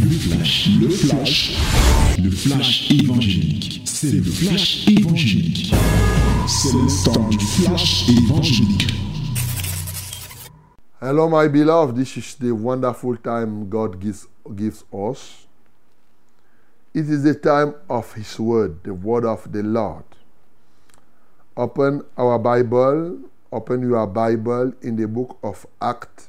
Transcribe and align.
Le 0.00 0.10
flash, 0.10 0.68
le 0.80 0.88
flash, 0.88 1.56
le 2.22 2.30
flash 2.30 2.90
évangélique. 2.90 3.82
C'est 3.84 4.12
le 4.12 4.22
flash 4.22 4.86
évangélique. 4.88 5.74
C'est 6.46 6.72
le 6.72 7.04
temps 7.04 7.28
du 7.28 7.38
flash 7.38 8.08
évangélique. 8.08 8.86
Hello, 11.00 11.28
my 11.28 11.48
beloved. 11.48 11.96
This 11.96 12.16
is 12.16 12.36
the 12.38 12.52
wonderful 12.52 13.16
time 13.16 13.68
God 13.68 14.00
gives, 14.00 14.26
gives 14.54 14.84
us. 14.92 15.46
It 16.94 17.08
is 17.08 17.22
the 17.22 17.34
time 17.34 17.74
of 17.88 18.14
His 18.14 18.38
Word, 18.38 18.82
the 18.84 18.94
Word 18.94 19.24
of 19.24 19.50
the 19.52 19.62
Lord. 19.62 20.04
Open 21.56 22.02
our 22.16 22.38
Bible, 22.38 23.18
open 23.50 23.82
your 23.82 24.06
Bible 24.06 24.72
in 24.82 24.96
the 24.96 25.08
book 25.08 25.38
of 25.42 25.66
Acts, 25.80 26.28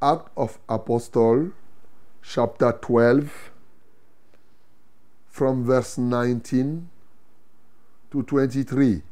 Act 0.00 0.28
of 0.36 0.58
Apostle, 0.68 1.50
chapter 2.22 2.72
12, 2.72 3.50
from 5.28 5.64
verse 5.64 5.98
19 5.98 6.88
to 8.10 8.22
23. 8.22 9.02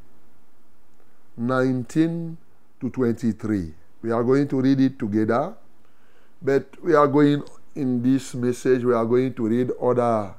19 1.37 2.37
to 2.81 2.89
23. 2.89 3.73
We 4.01 4.11
are 4.11 4.23
going 4.23 4.47
to 4.49 4.61
read 4.61 4.79
it 4.79 4.99
together, 4.99 5.55
but 6.41 6.65
we 6.83 6.93
are 6.93 7.07
going 7.07 7.43
in 7.75 8.01
this 8.01 8.33
message, 8.35 8.83
we 8.83 8.93
are 8.93 9.05
going 9.05 9.33
to 9.33 9.47
read 9.47 9.71
other 9.81 10.35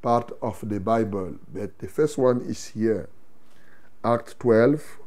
part 0.00 0.30
of 0.42 0.66
the 0.68 0.80
Bible. 0.80 1.34
But 1.52 1.78
the 1.78 1.88
first 1.88 2.18
one 2.18 2.40
is 2.42 2.68
here. 2.68 3.08
Acte 4.04 4.36
12, 4.38 4.98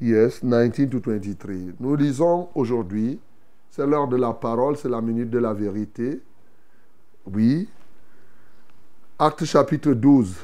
yes, 0.00 0.42
19 0.42 0.90
to 0.90 1.00
23. 1.00 1.72
Nous 1.80 1.96
lisons 1.96 2.48
aujourd'hui, 2.54 3.18
c'est 3.70 3.86
l'heure 3.86 4.08
de 4.08 4.16
la 4.16 4.32
parole, 4.32 4.76
c'est 4.76 4.88
la 4.88 5.00
minute 5.00 5.30
de 5.30 5.38
la 5.38 5.52
vérité. 5.52 6.20
Oui. 7.32 7.68
Acte 9.18 9.44
chapitre 9.44 9.92
12, 9.92 10.36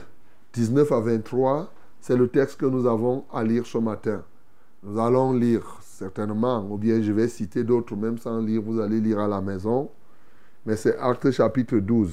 19 0.53 0.93
à 0.93 1.01
23, 1.01 1.73
c'est 2.01 2.17
le 2.17 2.29
texte 2.29 2.61
que 2.61 2.67
nous 2.67 2.87
avons 2.87 3.25
à 3.33 3.43
lire 3.45 3.67
ce 3.67 3.79
matin. 3.79 4.23
Nous 4.83 5.01
allons 5.01 5.33
lire 5.33 5.79
certainement, 5.81 6.67
ou 6.69 6.77
bien 6.77 7.01
je 7.01 7.13
vais 7.13 7.29
citer 7.29 7.65
d'autres, 7.65 7.97
même 7.97 8.19
sans 8.19 8.41
lire, 8.41 8.61
vous 8.63 8.81
allez 8.81 9.01
lire 9.01 9.21
à 9.21 9.29
la 9.29 9.41
maison. 9.41 9.91
Mais 10.67 10.77
c'est 10.77 10.99
Acte 10.99 11.31
chapitre 11.31 11.79
12, 11.79 12.13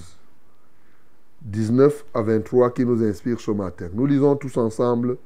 19 1.42 2.06
à 2.14 2.22
23 2.22 2.72
qui 2.72 2.86
nous 2.86 3.04
inspire 3.04 3.40
ce 3.40 3.52
matin. 3.52 3.90
Nous 3.94 4.06
lisons 4.06 4.36
tous 4.36 4.56
ensemble 4.58 5.18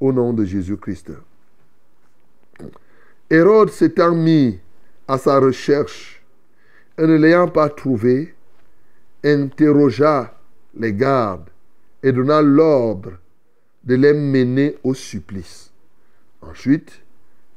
au 0.00 0.12
nom 0.12 0.32
de 0.32 0.44
Jésus-Christ. 0.44 1.12
Hérode 3.28 3.70
s'étant 3.70 4.14
mis 4.14 4.60
à 5.08 5.18
sa 5.18 5.38
recherche 5.38 6.22
et 6.98 7.06
ne 7.06 7.16
l'ayant 7.16 7.48
pas 7.48 7.68
trouvé, 7.68 8.34
interrogea 9.24 10.34
les 10.76 10.92
gardes 10.92 11.48
et 12.02 12.12
donna 12.12 12.42
l'ordre 12.42 13.12
de 13.84 13.94
les 13.94 14.12
mener 14.12 14.76
au 14.84 14.94
supplice. 14.94 15.70
Ensuite, 16.42 17.00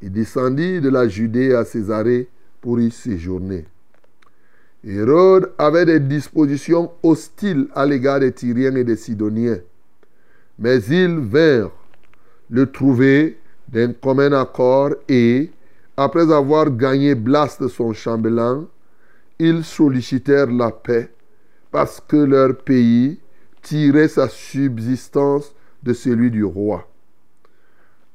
il 0.02 0.12
descendit 0.12 0.82
de 0.82 0.90
la 0.90 1.08
Judée 1.08 1.54
à 1.54 1.66
Césarée 1.66 2.30
pour 2.62 2.80
y 2.80 2.92
séjourner. 2.92 3.66
Hérode 4.84 5.52
avait 5.58 5.86
des 5.86 6.00
dispositions 6.00 6.92
hostiles 7.04 7.68
à 7.76 7.86
l'égard 7.86 8.20
des 8.20 8.32
Tyriens 8.32 8.76
et 8.76 8.84
des 8.84 8.96
Sidoniens, 8.96 9.60
mais 10.60 10.82
ils 10.84 11.20
vinrent 11.20 11.72
le 12.50 12.72
trouver 12.72 13.38
d'un 13.68 13.92
commun 13.94 14.32
accord 14.32 14.92
et, 15.10 15.50
après 15.98 16.32
avoir 16.32 16.70
gagné 16.70 17.16
Blast 17.16 17.68
son 17.68 17.92
chambellan, 17.92 18.68
ils 19.40 19.64
sollicitèrent 19.64 20.52
la 20.52 20.72
paix 20.72 21.12
parce 21.72 22.00
que 22.00 22.18
leur 22.18 22.56
pays 22.58 23.20
tirait 23.64 24.08
sa 24.08 24.30
subsistance 24.30 25.54
de 25.84 25.94
celui 25.94 26.32
du 26.32 26.44
roi. 26.44 26.88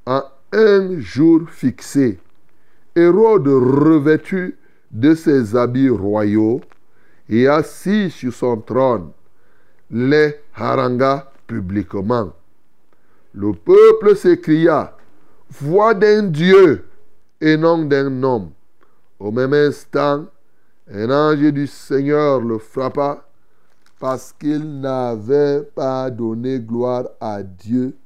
En 0.07 0.23
un 0.53 1.01
jour 1.01 1.49
fixé, 1.51 2.19
Hérode 2.95 3.49
revêtu 3.49 4.57
de 4.91 5.15
ses 5.15 5.57
habits 5.57 5.89
royaux 5.89 6.61
et 7.29 7.49
assis 7.49 8.11
sur 8.11 8.33
son 8.33 8.59
trône, 8.59 9.11
les 9.91 10.37
haranga 10.55 11.33
publiquement. 11.47 12.33
Le 13.35 13.53
peuple 13.53 14.15
s'écria, 14.17 14.97
Voix 15.51 15.95
d'un 15.95 16.25
Dieu 16.25 16.85
et 17.43 17.57
non 17.57 17.85
d'un 17.85 18.23
homme. 18.23 18.53
Au 19.19 19.33
même 19.33 19.53
instant, 19.53 20.27
un 20.89 21.11
ange 21.11 21.53
du 21.53 21.67
Seigneur 21.67 22.41
le 22.41 22.59
frappa 22.59 23.25
parce 23.99 24.33
qu'il 24.33 24.81
n'avait 24.81 25.63
pas 25.63 26.09
donné 26.11 26.61
gloire 26.61 27.09
à 27.21 27.43
Dieu 27.43 27.97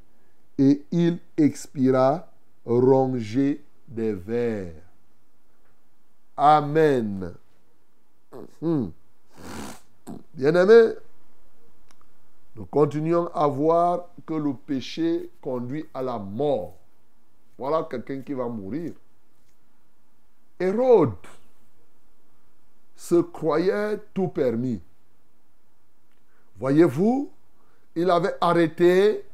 et 0.59 0.83
il 0.91 1.19
expira 1.37 2.27
rongé 2.65 3.63
des 3.87 4.15
vers. 4.15 4.73
Amen. 6.37 7.35
Hmm. 8.61 8.87
Bien-aimés, 10.35 10.95
nous 12.57 12.65
continuons 12.67 13.29
à 13.35 13.47
voir 13.47 14.09
que 14.27 14.35
le 14.35 14.55
péché 14.55 15.31
conduit 15.43 15.85
à 15.93 16.03
la 16.03 16.19
mort. 16.19 16.75
Voilà 17.59 17.87
quelqu'un 17.91 18.21
qui 18.21 18.33
va 18.33 18.49
mourir. 18.49 18.93
Hérode 20.59 21.13
se 22.95 23.17
croyait 23.17 23.99
tout 24.15 24.29
permis. 24.29 24.81
Voyez-vous, 26.59 27.31
il 27.95 28.11
avait 28.11 28.35
arrêté 28.41 29.25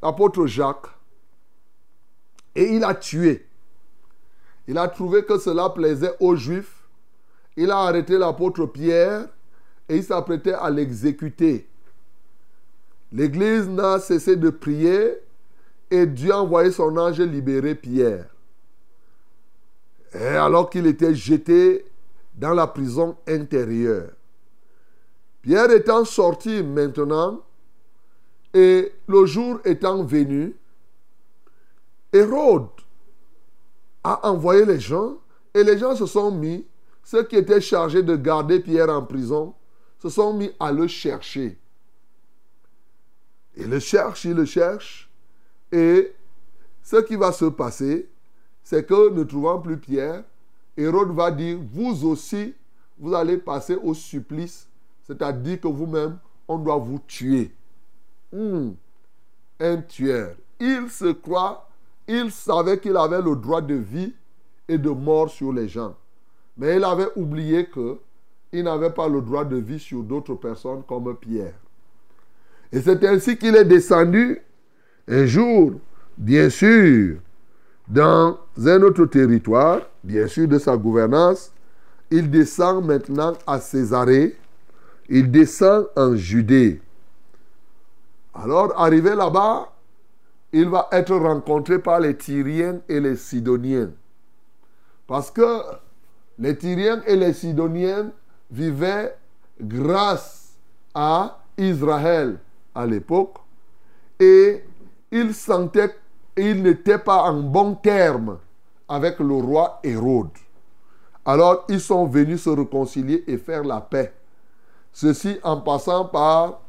l'apôtre 0.00 0.46
Jacques 0.46 0.86
et 2.54 2.76
il 2.76 2.84
a 2.84 2.94
tué. 2.94 3.46
Il 4.68 4.78
a 4.78 4.88
trouvé 4.88 5.24
que 5.24 5.38
cela 5.38 5.68
plaisait 5.70 6.14
aux 6.20 6.36
Juifs. 6.36 6.88
Il 7.56 7.70
a 7.70 7.78
arrêté 7.78 8.16
l'apôtre 8.16 8.66
Pierre 8.66 9.28
et 9.88 9.96
il 9.96 10.04
s'apprêtait 10.04 10.52
à 10.52 10.70
l'exécuter. 10.70 11.68
L'Église 13.12 13.68
n'a 13.68 13.98
cessé 13.98 14.36
de 14.36 14.50
prier 14.50 15.18
et 15.90 16.06
Dieu 16.06 16.32
a 16.32 16.40
envoyé 16.42 16.70
son 16.70 16.96
ange 16.96 17.20
libérer 17.20 17.74
Pierre. 17.74 18.33
Et 20.14 20.26
alors 20.26 20.70
qu'il 20.70 20.86
était 20.86 21.14
jeté 21.14 21.84
dans 22.34 22.54
la 22.54 22.66
prison 22.66 23.16
intérieure. 23.26 24.10
Pierre 25.42 25.70
étant 25.70 26.04
sorti 26.04 26.62
maintenant 26.62 27.42
et 28.54 28.92
le 29.08 29.26
jour 29.26 29.60
étant 29.64 30.04
venu, 30.04 30.54
Hérode 32.12 32.68
a 34.04 34.28
envoyé 34.28 34.64
les 34.64 34.78
gens 34.78 35.18
et 35.52 35.64
les 35.64 35.78
gens 35.78 35.96
se 35.96 36.06
sont 36.06 36.30
mis, 36.30 36.64
ceux 37.02 37.24
qui 37.24 37.36
étaient 37.36 37.60
chargés 37.60 38.02
de 38.02 38.16
garder 38.16 38.60
Pierre 38.60 38.88
en 38.88 39.02
prison, 39.02 39.54
se 39.98 40.08
sont 40.08 40.32
mis 40.32 40.52
à 40.60 40.70
le 40.70 40.86
chercher. 40.86 41.58
Il 43.56 43.68
le 43.68 43.78
cherche, 43.80 44.24
il 44.24 44.34
le 44.34 44.44
cherche. 44.44 45.10
Et 45.70 46.12
ce 46.82 46.96
qui 46.96 47.16
va 47.16 47.32
se 47.32 47.46
passer, 47.46 48.08
c'est 48.64 48.86
que 48.86 49.10
ne 49.10 49.22
trouvant 49.22 49.60
plus 49.60 49.76
Pierre, 49.76 50.24
Hérode 50.76 51.14
va 51.14 51.30
dire, 51.30 51.58
vous 51.72 52.04
aussi, 52.06 52.54
vous 52.98 53.14
allez 53.14 53.36
passer 53.36 53.76
au 53.76 53.94
supplice, 53.94 54.66
c'est-à-dire 55.06 55.60
que 55.60 55.68
vous-même, 55.68 56.18
on 56.48 56.58
doit 56.58 56.78
vous 56.78 57.00
tuer. 57.06 57.52
Hmm. 58.32 58.70
Un 59.60 59.76
tueur. 59.82 60.34
Il 60.58 60.88
se 60.90 61.12
croit, 61.12 61.68
il 62.08 62.30
savait 62.32 62.78
qu'il 62.78 62.96
avait 62.96 63.22
le 63.22 63.36
droit 63.36 63.60
de 63.60 63.74
vie 63.74 64.14
et 64.66 64.78
de 64.78 64.90
mort 64.90 65.30
sur 65.30 65.52
les 65.52 65.68
gens. 65.68 65.94
Mais 66.56 66.76
il 66.76 66.84
avait 66.84 67.08
oublié 67.16 67.66
que 67.66 67.98
il 68.52 68.64
n'avait 68.64 68.90
pas 68.90 69.08
le 69.08 69.20
droit 69.20 69.44
de 69.44 69.56
vie 69.56 69.80
sur 69.80 70.02
d'autres 70.02 70.34
personnes 70.34 70.82
comme 70.86 71.16
Pierre. 71.16 71.54
Et 72.72 72.80
c'est 72.80 73.04
ainsi 73.04 73.36
qu'il 73.36 73.56
est 73.56 73.64
descendu 73.64 74.40
un 75.08 75.26
jour, 75.26 75.72
bien 76.16 76.48
sûr, 76.48 77.18
dans 77.88 78.38
un 78.64 78.82
autre 78.82 79.04
territoire, 79.06 79.80
bien 80.02 80.26
sûr 80.26 80.48
de 80.48 80.58
sa 80.58 80.76
gouvernance. 80.76 81.52
Il 82.10 82.30
descend 82.30 82.84
maintenant 82.84 83.34
à 83.46 83.60
Césarée. 83.60 84.36
Il 85.08 85.30
descend 85.30 85.86
en 85.96 86.16
Judée. 86.16 86.80
Alors, 88.34 88.72
arrivé 88.80 89.14
là-bas, 89.14 89.70
il 90.52 90.68
va 90.68 90.88
être 90.92 91.14
rencontré 91.16 91.78
par 91.78 92.00
les 92.00 92.16
Tyriens 92.16 92.80
et 92.88 93.00
les 93.00 93.16
Sidoniens. 93.16 93.90
Parce 95.06 95.30
que 95.30 95.60
les 96.38 96.56
Tyriens 96.56 97.02
et 97.06 97.16
les 97.16 97.32
Sidoniens 97.32 98.10
vivaient 98.50 99.14
grâce 99.60 100.54
à 100.94 101.40
Israël 101.58 102.38
à 102.74 102.86
l'époque 102.86 103.36
et 104.18 104.64
ils 105.10 105.34
sentaient 105.34 105.94
qu'ils 106.36 106.62
n'étaient 106.62 106.98
pas 106.98 107.22
en 107.22 107.40
bon 107.40 107.74
terme 107.74 108.38
avec 108.88 109.18
le 109.18 109.34
roi 109.34 109.80
Hérode. 109.82 110.30
Alors 111.24 111.64
ils 111.68 111.80
sont 111.80 112.06
venus 112.06 112.42
se 112.42 112.50
réconcilier 112.50 113.24
et 113.26 113.38
faire 113.38 113.64
la 113.64 113.80
paix. 113.80 114.12
Ceci 114.92 115.38
en 115.42 115.60
passant 115.60 116.04
par 116.04 116.60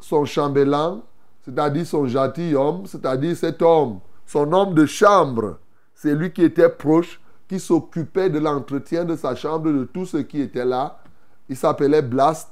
son 0.00 0.24
chambellan, 0.24 1.02
c'est-à-dire 1.44 1.86
son 1.86 2.06
gentilhomme, 2.06 2.86
c'est-à-dire 2.86 3.36
cet 3.36 3.62
homme, 3.62 4.00
son 4.26 4.52
homme 4.52 4.74
de 4.74 4.84
chambre. 4.86 5.58
C'est 5.94 6.14
lui 6.14 6.32
qui 6.32 6.42
était 6.42 6.68
proche, 6.68 7.20
qui 7.48 7.60
s'occupait 7.60 8.28
de 8.28 8.38
l'entretien 8.38 9.04
de 9.04 9.16
sa 9.16 9.34
chambre, 9.34 9.70
de 9.70 9.84
tout 9.84 10.04
ce 10.04 10.18
qui 10.18 10.40
était 10.40 10.64
là. 10.64 10.98
Il 11.48 11.56
s'appelait 11.56 12.02
Blast 12.02 12.50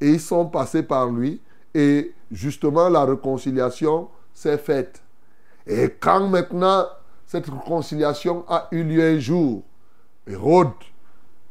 et 0.00 0.10
ils 0.10 0.20
sont 0.20 0.46
passés 0.46 0.84
par 0.84 1.10
lui 1.10 1.40
et 1.74 2.14
justement 2.30 2.88
la 2.88 3.04
réconciliation 3.04 4.08
s'est 4.32 4.58
faite. 4.58 5.02
Et 5.66 5.94
quand 5.98 6.28
maintenant 6.28 6.86
cette 7.26 7.46
réconciliation 7.46 8.44
a 8.48 8.68
eu 8.70 8.84
lieu 8.84 9.02
un 9.02 9.18
jour, 9.18 9.62
Hérode, 10.26 10.70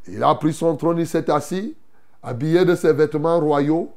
il 0.07 0.23
a 0.23 0.33
pris 0.35 0.53
son 0.53 0.75
trône, 0.75 0.99
il 0.99 1.07
s'est 1.07 1.29
assis, 1.29 1.75
habillé 2.23 2.63
de 2.63 2.75
ses 2.75 2.93
vêtements 2.93 3.39
royaux, 3.39 3.91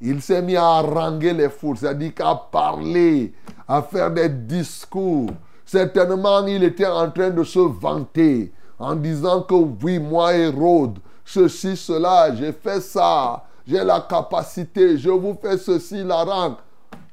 il 0.00 0.20
s'est 0.20 0.42
mis 0.42 0.56
à 0.56 0.64
haranguer 0.64 1.32
les 1.32 1.48
foules, 1.48 1.76
c'est-à-dire 1.76 2.14
qu'à 2.14 2.34
parler, 2.34 3.32
à 3.66 3.82
faire 3.82 4.10
des 4.10 4.28
discours. 4.28 5.30
Certainement, 5.64 6.46
il 6.46 6.62
était 6.62 6.86
en 6.86 7.10
train 7.10 7.30
de 7.30 7.42
se 7.42 7.58
vanter 7.58 8.52
en 8.78 8.94
disant 8.94 9.42
que 9.42 9.54
oui, 9.54 9.98
moi, 9.98 10.34
Hérode, 10.34 10.98
ceci, 11.24 11.76
cela, 11.76 12.34
j'ai 12.34 12.52
fait 12.52 12.80
ça, 12.80 13.44
j'ai 13.66 13.82
la 13.82 14.00
capacité, 14.00 14.98
je 14.98 15.10
vous 15.10 15.36
fais 15.40 15.56
ceci, 15.56 16.04
la 16.04 16.24
rang. 16.24 16.56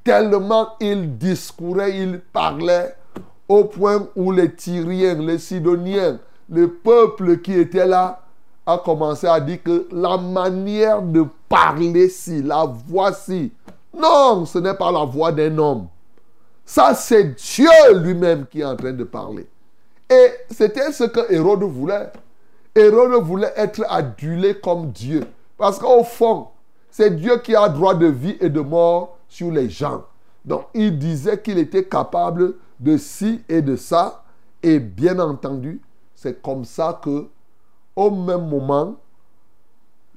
Tellement 0.03 0.69
il 0.80 1.18
discourait, 1.18 1.98
il 1.98 2.19
parlait, 2.19 2.95
au 3.48 3.65
point 3.65 4.07
où 4.15 4.31
les 4.31 4.53
Tyriens, 4.53 5.15
les 5.15 5.38
Sidoniens, 5.38 6.19
le 6.50 6.69
peuple 6.69 7.38
qui 7.38 7.53
était 7.53 7.86
là, 7.86 8.21
a 8.65 8.77
commencé 8.77 9.27
à 9.27 9.39
dire 9.39 9.62
que 9.63 9.88
la 9.92 10.18
manière 10.18 11.01
de 11.01 11.25
parler 11.50 12.09
si, 12.09 12.42
la 12.42 12.65
voix 12.65 13.13
si, 13.13 13.51
non, 13.98 14.45
ce 14.45 14.59
n'est 14.59 14.74
pas 14.74 14.92
la 14.92 15.03
voix 15.03 15.31
d'un 15.31 15.57
homme. 15.57 15.88
Ça, 16.65 16.94
c'est 16.94 17.36
Dieu 17.36 17.69
lui-même 17.95 18.45
qui 18.45 18.62
est 18.62 18.65
en 18.65 18.75
train 18.75 18.94
de 18.94 19.03
parler. 19.03 19.48
Et 20.09 20.27
c'était 20.50 20.92
ce 20.92 21.03
que 21.03 21.31
Hérode 21.31 21.63
voulait. 21.63 22.12
Hérode 22.74 23.24
voulait 23.24 23.53
être 23.56 23.83
adulé 23.89 24.56
comme 24.59 24.92
Dieu. 24.92 25.24
Parce 25.57 25.77
qu'au 25.77 26.03
fond, 26.03 26.48
c'est 26.89 27.15
Dieu 27.15 27.38
qui 27.38 27.56
a 27.56 27.68
droit 27.68 27.94
de 27.94 28.07
vie 28.07 28.38
et 28.39 28.50
de 28.50 28.62
mort 28.62 29.18
sur 29.31 29.50
les 29.50 29.69
gens. 29.69 30.04
Donc, 30.44 30.66
il 30.74 31.00
disait 31.00 31.42
qu'il 31.42 31.57
était 31.57 31.86
capable 31.86 32.56
de 32.78 32.98
ci 32.98 33.42
et 33.48 33.62
de 33.62 33.78
ça. 33.78 34.25
Et 34.62 34.78
bien 34.78 35.18
entendu, 35.19 35.80
c'est 36.13 36.42
comme 36.42 36.66
ça 36.66 37.00
que 37.01 37.28
au 37.95 38.12
même 38.12 38.50
moment, 38.50 38.98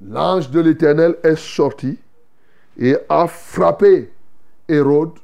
l'ange 0.02 0.50
de 0.50 0.58
l'Éternel 0.58 1.16
est 1.22 1.38
sorti 1.38 1.96
et 2.76 2.96
a 3.08 3.28
frappé 3.28 4.12
Hérode. 4.68 5.18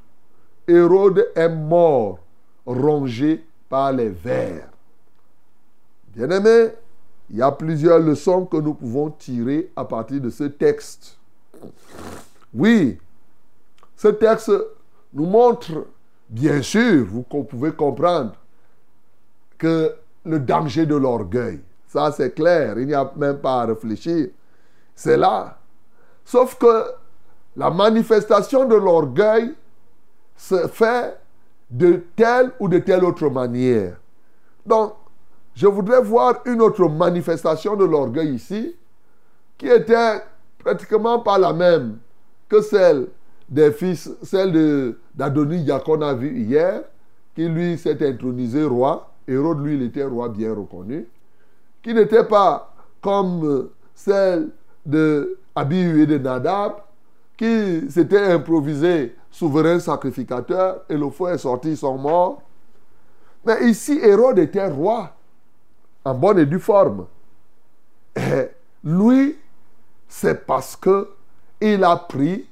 Hérode 0.69 1.29
est 1.35 1.49
mort, 1.49 2.21
rongé 2.65 3.45
par 3.69 3.93
les 3.93 4.11
vers. 4.11 4.69
Bien-aimé, 6.15 6.69
il 7.29 7.39
y 7.39 7.43
a 7.43 7.51
plusieurs 7.51 7.99
leçons 7.99 8.47
que 8.47 8.57
nous 8.57 8.75
pouvons 8.75 9.11
tirer 9.11 9.73
à 9.75 9.85
partir 9.85 10.21
de 10.21 10.31
ce 10.31 10.45
texte. 10.45 11.19
Oui, 12.55 12.99
ce 14.01 14.09
texte 14.09 14.51
nous 15.13 15.27
montre, 15.27 15.85
bien 16.31 16.63
sûr, 16.63 17.05
vous 17.05 17.23
pouvez 17.23 17.73
comprendre, 17.73 18.33
que 19.59 19.95
le 20.25 20.39
danger 20.39 20.87
de 20.87 20.95
l'orgueil. 20.97 21.61
Ça, 21.87 22.11
c'est 22.11 22.35
clair. 22.35 22.79
Il 22.79 22.87
n'y 22.87 22.95
a 22.95 23.13
même 23.15 23.37
pas 23.41 23.61
à 23.61 23.67
réfléchir. 23.67 24.29
C'est 24.95 25.19
là. 25.19 25.59
Sauf 26.25 26.55
que 26.55 26.85
la 27.55 27.69
manifestation 27.69 28.65
de 28.65 28.75
l'orgueil 28.75 29.55
se 30.35 30.67
fait 30.69 31.19
de 31.69 32.03
telle 32.17 32.53
ou 32.59 32.69
de 32.69 32.79
telle 32.79 33.05
autre 33.05 33.29
manière. 33.29 33.99
Donc, 34.65 34.95
je 35.55 35.67
voudrais 35.67 36.01
voir 36.01 36.41
une 36.47 36.63
autre 36.63 36.89
manifestation 36.89 37.77
de 37.77 37.85
l'orgueil 37.85 38.37
ici, 38.37 38.75
qui 39.59 39.69
était 39.69 40.23
pratiquement 40.59 41.19
pas 41.19 41.37
la 41.37 41.53
même 41.53 41.99
que 42.49 42.63
celle 42.63 43.09
des 43.51 43.73
fils, 43.73 44.11
celle 44.23 44.95
d'Adonis 45.15 45.67
qu'on 45.85 46.01
a 46.01 46.15
vu 46.15 46.39
hier, 46.39 46.83
qui 47.35 47.49
lui 47.49 47.77
s'est 47.77 48.07
intronisé 48.09 48.65
roi. 48.65 49.11
Hérode, 49.27 49.65
lui, 49.65 49.75
il 49.75 49.83
était 49.83 50.05
roi 50.05 50.29
bien 50.29 50.55
reconnu 50.55 51.07
qui 51.83 51.95
n'était 51.95 52.25
pas 52.25 52.75
comme 53.01 53.45
euh, 53.45 53.73
celle 53.95 54.51
de 54.85 55.39
Abihu 55.55 56.03
et 56.03 56.07
de 56.07 56.19
Nadab, 56.19 56.75
qui 57.37 57.91
s'était 57.91 58.33
improvisé 58.33 59.17
souverain 59.31 59.81
sacrificateur 59.81 60.83
et 60.89 60.97
le 60.97 61.11
feu 61.11 61.29
est 61.29 61.39
sorti, 61.39 61.71
ils 61.71 61.77
sont 61.77 61.97
morts. 61.97 62.43
Mais 63.45 63.69
ici, 63.69 63.99
Hérode 64.03 64.39
était 64.39 64.69
roi, 64.69 65.15
en 66.05 66.15
bonne 66.15 66.39
et 66.39 66.47
due 66.47 66.59
forme. 66.59 67.07
Et 68.15 68.49
lui, 68.85 69.37
c'est 70.09 70.47
parce 70.47 70.77
que 70.77 71.09
il 71.61 71.85
a 71.85 71.97
pris 71.97 72.47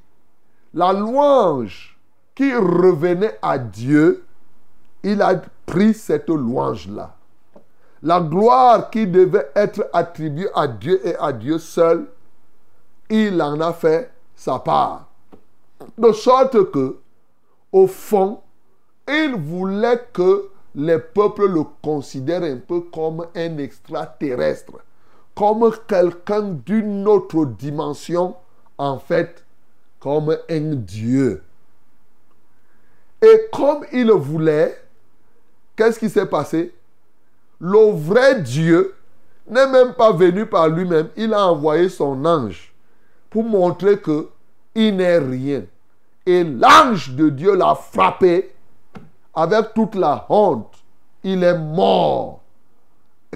la 0.74 0.92
louange 0.92 1.98
qui 2.34 2.54
revenait 2.54 3.38
à 3.42 3.58
Dieu, 3.58 4.24
il 5.02 5.22
a 5.22 5.40
pris 5.66 5.94
cette 5.94 6.28
louange-là. 6.28 7.14
La 8.02 8.20
gloire 8.20 8.90
qui 8.90 9.06
devait 9.06 9.50
être 9.56 9.88
attribuée 9.92 10.48
à 10.54 10.68
Dieu 10.68 11.00
et 11.04 11.16
à 11.16 11.32
Dieu 11.32 11.58
seul, 11.58 12.06
il 13.10 13.40
en 13.42 13.60
a 13.60 13.72
fait 13.72 14.12
sa 14.36 14.58
part. 14.58 15.08
De 15.96 16.12
sorte 16.12 16.70
que, 16.70 16.98
au 17.72 17.86
fond, 17.86 18.40
il 19.08 19.34
voulait 19.34 20.06
que 20.12 20.50
les 20.74 20.98
peuples 20.98 21.48
le 21.48 21.64
considèrent 21.82 22.42
un 22.42 22.58
peu 22.58 22.82
comme 22.82 23.26
un 23.34 23.58
extraterrestre, 23.58 24.74
comme 25.34 25.72
quelqu'un 25.88 26.42
d'une 26.42 27.08
autre 27.08 27.44
dimension, 27.46 28.36
en 28.76 28.98
fait, 28.98 29.44
comme 29.98 30.36
un 30.48 30.74
Dieu. 30.74 31.42
Et 33.20 33.48
comme 33.52 33.84
il 33.92 34.10
voulait, 34.12 34.80
qu'est-ce 35.76 35.98
qui 35.98 36.08
s'est 36.08 36.26
passé? 36.26 36.72
Le 37.60 37.90
vrai 37.92 38.40
Dieu 38.42 38.94
n'est 39.48 39.66
même 39.66 39.94
pas 39.94 40.12
venu 40.12 40.46
par 40.46 40.68
lui-même. 40.68 41.08
Il 41.16 41.34
a 41.34 41.46
envoyé 41.46 41.88
son 41.88 42.24
ange 42.24 42.72
pour 43.30 43.44
montrer 43.44 43.98
que 43.98 44.28
il 44.74 44.96
n'est 44.96 45.18
rien. 45.18 45.64
Et 46.24 46.44
l'ange 46.44 47.10
de 47.14 47.30
Dieu 47.30 47.56
l'a 47.56 47.74
frappé 47.74 48.54
avec 49.34 49.74
toute 49.74 49.94
la 49.94 50.26
honte. 50.28 50.74
Il 51.24 51.42
est 51.42 51.58
mort. 51.58 52.40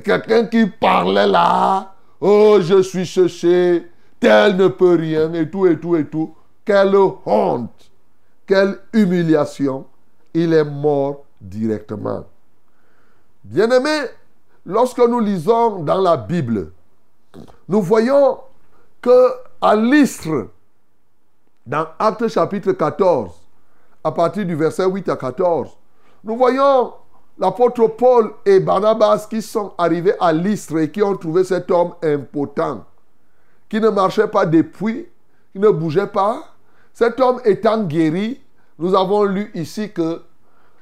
Quelqu'un 0.05 0.47
qui 0.47 0.67
parlait 0.67 1.27
là, 1.27 1.95
oh, 2.21 2.59
je 2.61 2.83
suis 2.83 3.07
ceci, 3.07 3.83
tel 4.21 4.57
ne 4.57 4.69
peut 4.69 4.95
rien, 4.95 5.33
et 5.35 5.51
tout, 5.51 5.67
et 5.67 5.79
tout, 5.79 5.97
et 5.97 6.07
tout. 6.07 6.35
Quelle 6.65 6.95
honte, 7.27 7.91
quelle 8.47 8.79
humiliation. 8.93 9.87
Il 10.35 10.55
est 10.55 10.65
mort 10.65 11.25
directement. 11.41 12.25
Bien-aimés, 13.45 14.07
lorsque 14.65 14.99
nous 14.99 15.21
lisons 15.21 15.83
dans 15.83 16.01
la 16.01 16.17
Bible, 16.17 16.73
nous 17.69 17.83
voyons 17.83 18.39
que 19.01 19.29
à 19.61 19.77
l'Istre, 19.77 20.49
dans 21.67 21.87
Actes 21.99 22.29
chapitre 22.29 22.73
14, 22.73 23.31
à 24.05 24.13
partir 24.13 24.47
du 24.47 24.55
verset 24.55 24.87
8 24.87 25.09
à 25.09 25.17
14, 25.17 25.71
nous 26.25 26.37
voyons 26.37 26.93
l'apôtre 27.39 27.87
Paul 27.89 28.33
et 28.45 28.61
Barnabas 28.61 29.27
qui 29.29 29.43
sont 29.43 29.73
arrivés 29.79 30.15
à 30.21 30.33
l'Istre 30.33 30.79
et 30.79 30.91
qui 30.91 31.03
ont 31.03 31.17
trouvé 31.17 31.45
cet 31.45 31.71
homme 31.71 31.95
impotent, 32.03 32.85
qui 33.69 33.81
ne 33.81 33.89
marchait 33.89 34.29
pas 34.29 34.47
depuis, 34.47 35.09
qui 35.53 35.59
ne 35.59 35.69
bougeait 35.69 36.07
pas. 36.07 36.45
Cet 36.93 37.21
homme 37.21 37.41
étant 37.45 37.85
guéri, 37.85 38.41
nous 38.79 38.95
avons 38.95 39.25
lu 39.25 39.51
ici 39.55 39.91
que 39.93 40.23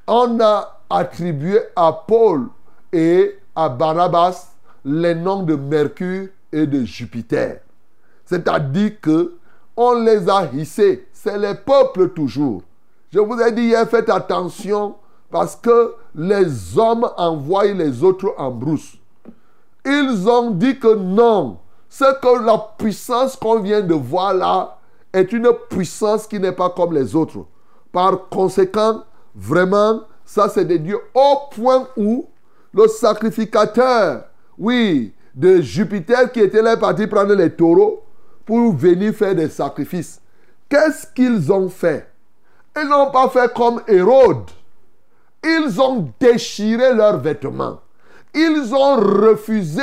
on 0.06 0.40
a 0.40 0.80
attribué 0.88 1.60
à 1.76 1.92
Paul 1.92 2.48
et 2.92 3.38
à 3.54 3.68
Barnabas 3.68 4.52
les 4.84 5.14
noms 5.14 5.42
de 5.44 5.54
Mercure 5.54 6.28
et 6.52 6.66
de 6.66 6.84
Jupiter. 6.84 7.60
C'est-à-dire 8.24 9.00
que 9.00 9.36
on 9.76 10.02
les 10.02 10.28
a 10.28 10.50
hissés. 10.52 11.08
C'est 11.12 11.38
les 11.38 11.54
peuples 11.54 12.10
toujours. 12.10 12.62
Je 13.12 13.20
vous 13.20 13.40
ai 13.40 13.52
dit 13.52 13.62
hier, 13.62 13.88
faites 13.88 14.10
attention 14.10 14.96
parce 15.30 15.54
que 15.56 15.94
les 16.14 16.78
hommes 16.78 17.08
envoient 17.16 17.66
les 17.66 18.02
autres 18.02 18.34
en 18.36 18.50
brousse. 18.50 18.96
Ils 19.86 20.28
ont 20.28 20.50
dit 20.50 20.78
que 20.78 20.94
non. 20.94 21.58
C'est 21.88 22.20
que 22.20 22.44
la 22.44 22.58
puissance 22.78 23.36
qu'on 23.36 23.60
vient 23.60 23.80
de 23.80 23.94
voir 23.94 24.34
là 24.34 24.76
est 25.12 25.32
une 25.32 25.50
puissance 25.68 26.26
qui 26.26 26.38
n'est 26.38 26.52
pas 26.52 26.70
comme 26.70 26.92
les 26.94 27.14
autres. 27.14 27.44
Par 27.92 28.28
conséquent, 28.28 29.04
vraiment, 29.34 30.02
ça 30.24 30.48
c'est 30.48 30.64
des 30.64 30.78
dieux 30.78 31.00
au 31.14 31.36
point 31.54 31.88
où 31.96 32.26
le 32.72 32.86
sacrificateur, 32.86 34.24
oui, 34.58 35.12
de 35.34 35.60
Jupiter 35.60 36.30
qui 36.32 36.40
étaient 36.40 36.62
là 36.62 36.76
partis 36.76 37.06
prendre 37.06 37.34
les 37.34 37.50
taureaux 37.50 38.02
pour 38.44 38.74
venir 38.74 39.14
faire 39.14 39.34
des 39.34 39.48
sacrifices. 39.48 40.20
Qu'est-ce 40.68 41.06
qu'ils 41.06 41.52
ont 41.52 41.68
fait? 41.68 42.08
Ils 42.80 42.88
n'ont 42.88 43.10
pas 43.10 43.28
fait 43.28 43.52
comme 43.52 43.82
Hérode. 43.88 44.50
Ils 45.44 45.80
ont 45.80 46.12
déchiré 46.20 46.94
leurs 46.94 47.18
vêtements. 47.18 47.80
Ils 48.34 48.72
ont 48.74 48.96
refusé 48.96 49.82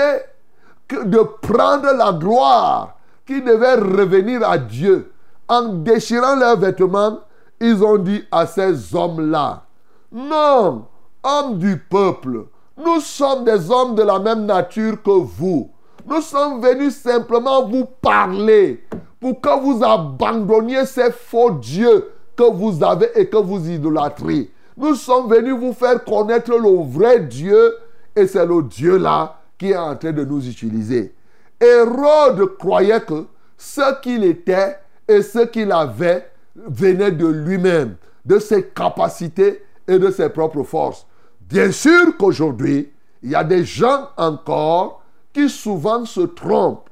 de 0.89 1.19
prendre 1.41 1.91
la 1.93 2.13
gloire 2.13 2.97
qui 3.25 3.41
devait 3.41 3.75
revenir 3.75 4.47
à 4.47 4.57
Dieu. 4.57 5.11
En 5.49 5.69
déchirant 5.69 6.35
leurs 6.35 6.57
vêtements, 6.57 7.19
ils 7.59 7.83
ont 7.83 7.97
dit 7.97 8.23
à 8.31 8.45
ces 8.45 8.93
hommes-là, 8.95 9.63
non, 10.11 10.85
hommes 11.23 11.57
du 11.57 11.77
peuple, 11.77 12.45
nous 12.77 12.99
sommes 12.99 13.43
des 13.43 13.71
hommes 13.71 13.95
de 13.95 14.03
la 14.03 14.19
même 14.19 14.45
nature 14.45 15.01
que 15.01 15.09
vous. 15.09 15.69
Nous 16.05 16.21
sommes 16.21 16.61
venus 16.61 16.95
simplement 16.95 17.67
vous 17.67 17.85
parler 18.01 18.85
pour 19.19 19.41
que 19.41 19.59
vous 19.59 19.83
abandonniez 19.83 20.85
ces 20.85 21.11
faux 21.11 21.51
dieux 21.51 22.09
que 22.35 22.43
vous 22.43 22.83
avez 22.83 23.09
et 23.15 23.27
que 23.27 23.37
vous 23.37 23.69
idolâtrez. 23.69 24.51
Nous 24.77 24.95
sommes 24.95 25.27
venus 25.27 25.55
vous 25.55 25.73
faire 25.73 26.03
connaître 26.03 26.51
le 26.51 26.83
vrai 26.83 27.21
Dieu 27.21 27.75
et 28.15 28.27
c'est 28.27 28.45
le 28.45 28.61
Dieu 28.61 28.97
là 28.97 29.37
qui 29.57 29.71
est 29.71 29.77
en 29.77 29.95
train 29.95 30.11
de 30.11 30.23
nous 30.23 30.47
utiliser. 30.47 31.15
Hérode 31.59 32.57
croyait 32.57 33.01
que 33.01 33.25
ce 33.57 33.99
qu'il 34.01 34.23
était 34.23 34.77
et 35.07 35.21
ce 35.21 35.39
qu'il 35.39 35.71
avait 35.71 36.29
venait 36.55 37.11
de 37.11 37.27
lui-même, 37.27 37.95
de 38.25 38.39
ses 38.39 38.63
capacités 38.63 39.63
et 39.87 39.99
de 39.99 40.11
ses 40.11 40.29
propres 40.29 40.63
forces. 40.63 41.05
Bien 41.41 41.71
sûr 41.71 42.17
qu'aujourd'hui, 42.17 42.91
il 43.23 43.31
y 43.31 43.35
a 43.35 43.43
des 43.43 43.63
gens 43.63 44.09
encore 44.17 45.03
qui 45.33 45.49
souvent 45.49 46.05
se 46.05 46.21
trompent 46.21 46.89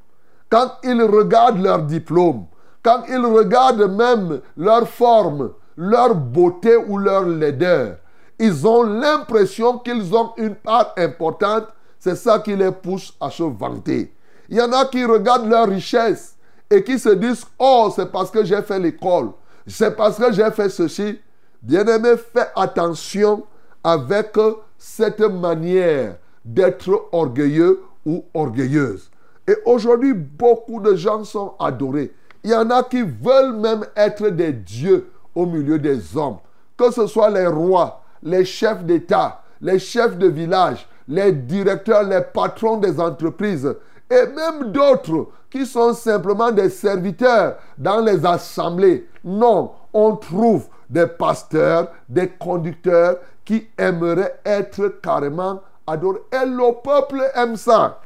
quand 0.48 0.72
ils 0.84 1.02
regardent 1.02 1.62
leur 1.62 1.82
diplôme, 1.82 2.46
quand 2.82 3.02
ils 3.08 3.24
regardent 3.26 3.90
même 3.94 4.40
leur 4.56 4.88
forme, 4.88 5.52
leur 5.76 6.14
beauté 6.14 6.76
ou 6.76 6.98
leur 6.98 7.26
laideur. 7.26 7.96
Ils 8.38 8.66
ont 8.66 8.82
l'impression 8.82 9.78
qu'ils 9.78 10.14
ont 10.14 10.32
une 10.36 10.54
part 10.54 10.92
importante. 10.96 11.66
C'est 11.98 12.16
ça 12.16 12.38
qui 12.38 12.54
les 12.54 12.70
pousse 12.70 13.14
à 13.20 13.30
se 13.30 13.42
vanter. 13.42 14.14
Il 14.48 14.56
y 14.56 14.60
en 14.60 14.72
a 14.72 14.84
qui 14.86 15.04
regardent 15.04 15.48
leur 15.48 15.68
richesse 15.68 16.35
et 16.70 16.82
qui 16.82 16.98
se 16.98 17.10
disent, 17.10 17.44
oh, 17.58 17.92
c'est 17.94 18.10
parce 18.10 18.30
que 18.30 18.44
j'ai 18.44 18.60
fait 18.62 18.78
l'école. 18.78 19.30
C'est 19.66 19.96
parce 19.96 20.16
que 20.16 20.32
j'ai 20.32 20.50
fait 20.50 20.68
ceci. 20.68 21.18
Bien-aimé, 21.62 22.10
fais 22.16 22.48
attention 22.54 23.44
avec 23.82 24.36
cette 24.78 25.20
manière 25.20 26.16
d'être 26.44 27.08
orgueilleux 27.12 27.82
ou 28.04 28.24
orgueilleuse. 28.34 29.10
Et 29.48 29.56
aujourd'hui, 29.64 30.12
beaucoup 30.12 30.80
de 30.80 30.94
gens 30.94 31.24
sont 31.24 31.54
adorés. 31.58 32.12
Il 32.42 32.50
y 32.50 32.54
en 32.54 32.70
a 32.70 32.82
qui 32.82 33.02
veulent 33.02 33.56
même 33.56 33.84
être 33.96 34.28
des 34.28 34.52
dieux 34.52 35.08
au 35.34 35.46
milieu 35.46 35.78
des 35.78 36.16
hommes. 36.16 36.38
Que 36.76 36.90
ce 36.92 37.06
soit 37.06 37.30
les 37.30 37.46
rois, 37.46 38.02
les 38.22 38.44
chefs 38.44 38.84
d'État, 38.84 39.42
les 39.60 39.78
chefs 39.78 40.16
de 40.18 40.26
village, 40.26 40.86
les 41.08 41.32
directeurs, 41.32 42.02
les 42.02 42.20
patrons 42.20 42.76
des 42.76 43.00
entreprises 43.00 43.72
et 44.10 44.26
même 44.26 44.72
d'autres 44.72 45.28
qui 45.50 45.66
sont 45.66 45.94
simplement 45.94 46.52
des 46.52 46.70
serviteurs 46.70 47.56
dans 47.78 48.00
les 48.00 48.24
assemblées. 48.24 49.08
Non, 49.24 49.72
on 49.92 50.16
trouve 50.16 50.66
des 50.88 51.06
pasteurs, 51.06 51.88
des 52.08 52.28
conducteurs 52.28 53.16
qui 53.44 53.68
aimeraient 53.78 54.40
être 54.44 55.00
carrément 55.02 55.60
adorés. 55.86 56.20
Et 56.32 56.46
le 56.46 56.80
peuple 56.82 57.22
aime 57.34 57.56
ça. 57.56 58.00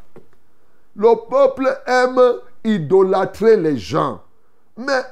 Le 0.96 1.14
peuple 1.28 1.80
aime 1.86 2.20
idolâtrer 2.64 3.56
les 3.56 3.76
gens. 3.76 4.20
Mais 4.76 5.02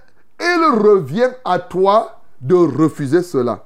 il 0.40 0.78
revient 0.80 1.30
à 1.44 1.58
toi 1.58 2.20
de 2.40 2.54
refuser 2.54 3.22
cela. 3.22 3.64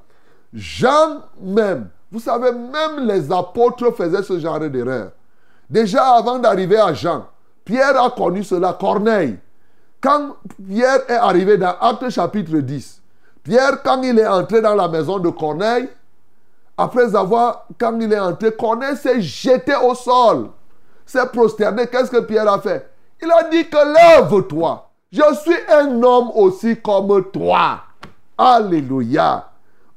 Jean 0.52 1.22
même, 1.40 1.88
vous 2.10 2.20
savez, 2.20 2.52
même 2.52 3.06
les 3.06 3.32
apôtres 3.32 3.94
faisaient 3.94 4.22
ce 4.22 4.38
genre 4.38 4.60
d'erreur. 4.60 5.12
Déjà 5.72 6.16
avant 6.16 6.38
d'arriver 6.38 6.76
à 6.76 6.92
Jean, 6.92 7.28
Pierre 7.64 7.98
a 7.98 8.10
connu 8.10 8.44
cela, 8.44 8.76
Corneille. 8.78 9.38
Quand 10.02 10.36
Pierre 10.68 11.00
est 11.08 11.14
arrivé 11.14 11.56
dans 11.56 11.74
Acte 11.80 12.10
chapitre 12.10 12.58
10, 12.58 13.00
Pierre, 13.42 13.82
quand 13.82 14.02
il 14.02 14.18
est 14.18 14.26
entré 14.26 14.60
dans 14.60 14.74
la 14.74 14.86
maison 14.86 15.18
de 15.18 15.30
Corneille, 15.30 15.88
après 16.76 17.16
avoir, 17.16 17.66
quand 17.80 17.98
il 18.00 18.12
est 18.12 18.18
entré, 18.18 18.52
Corneille 18.52 18.98
s'est 18.98 19.22
jeté 19.22 19.72
au 19.82 19.94
sol, 19.94 20.50
s'est 21.06 21.26
prosterné. 21.32 21.86
Qu'est-ce 21.86 22.10
que 22.10 22.20
Pierre 22.20 22.52
a 22.52 22.60
fait? 22.60 22.90
Il 23.22 23.32
a 23.32 23.44
dit 23.44 23.66
que 23.66 24.20
lève-toi. 24.20 24.90
Je 25.10 25.22
suis 25.40 25.58
un 25.70 26.02
homme 26.02 26.32
aussi 26.34 26.82
comme 26.82 27.30
toi. 27.32 27.80
Alléluia. 28.36 29.48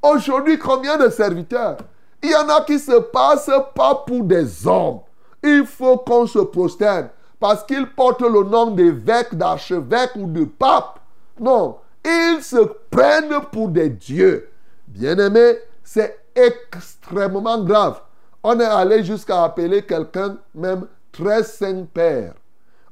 Aujourd'hui, 0.02 0.58
combien 0.58 0.96
de 0.96 1.10
serviteurs? 1.10 1.76
Il 2.24 2.32
y 2.32 2.36
en 2.36 2.48
a 2.48 2.62
qui 2.62 2.76
ne 2.76 2.80
se 2.80 3.00
passent 3.02 3.52
pas 3.76 3.96
pour 4.08 4.24
des 4.24 4.66
hommes. 4.66 5.02
Il 5.48 5.64
faut 5.66 5.98
qu'on 5.98 6.26
se 6.26 6.40
prosterne 6.40 7.10
parce 7.40 7.64
qu'ils 7.64 7.86
portent 7.86 8.22
le 8.22 8.44
nom 8.44 8.72
d'évêque, 8.72 9.36
d'archevêque 9.36 10.16
ou 10.16 10.26
de 10.26 10.46
pape. 10.46 11.00
Non, 11.40 11.78
ils 12.04 12.42
se 12.42 12.58
prennent 12.90 13.40
pour 13.52 13.70
des 13.70 13.90
dieux. 13.90 14.50
Bien-aimé, 14.88 15.60
c'est 15.84 16.20
extrêmement 16.34 17.64
grave. 17.64 18.02
On 18.44 18.60
est 18.60 18.64
allé 18.66 19.04
jusqu'à 19.04 19.44
appeler 19.44 19.84
quelqu'un 19.84 20.38
même 20.56 20.88
très 21.12 21.44
saint-père. 21.44 22.34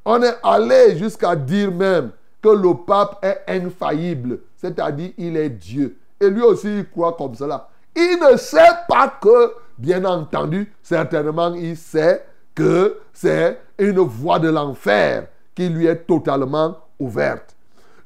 On 0.05 0.21
est 0.21 0.35
allé 0.43 0.95
jusqu'à 0.97 1.35
dire 1.35 1.71
même 1.71 2.11
que 2.41 2.49
le 2.49 2.75
pape 2.85 3.23
est 3.25 3.41
infaillible, 3.47 4.39
c'est-à-dire 4.57 5.11
il 5.17 5.37
est 5.37 5.49
Dieu. 5.49 5.97
Et 6.19 6.29
lui 6.29 6.43
aussi, 6.43 6.79
il 6.79 6.89
croit 6.89 7.13
comme 7.13 7.33
cela. 7.33 7.69
Il 7.95 8.19
ne 8.19 8.37
sait 8.37 8.59
pas 8.87 9.07
que, 9.21 9.53
bien 9.77 10.03
entendu, 10.05 10.71
certainement, 10.83 11.53
il 11.53 11.77
sait 11.77 12.25
que 12.55 12.97
c'est 13.13 13.59
une 13.77 13.99
voie 13.99 14.39
de 14.39 14.49
l'enfer 14.49 15.27
qui 15.55 15.69
lui 15.69 15.85
est 15.85 16.07
totalement 16.07 16.77
ouverte. 16.99 17.55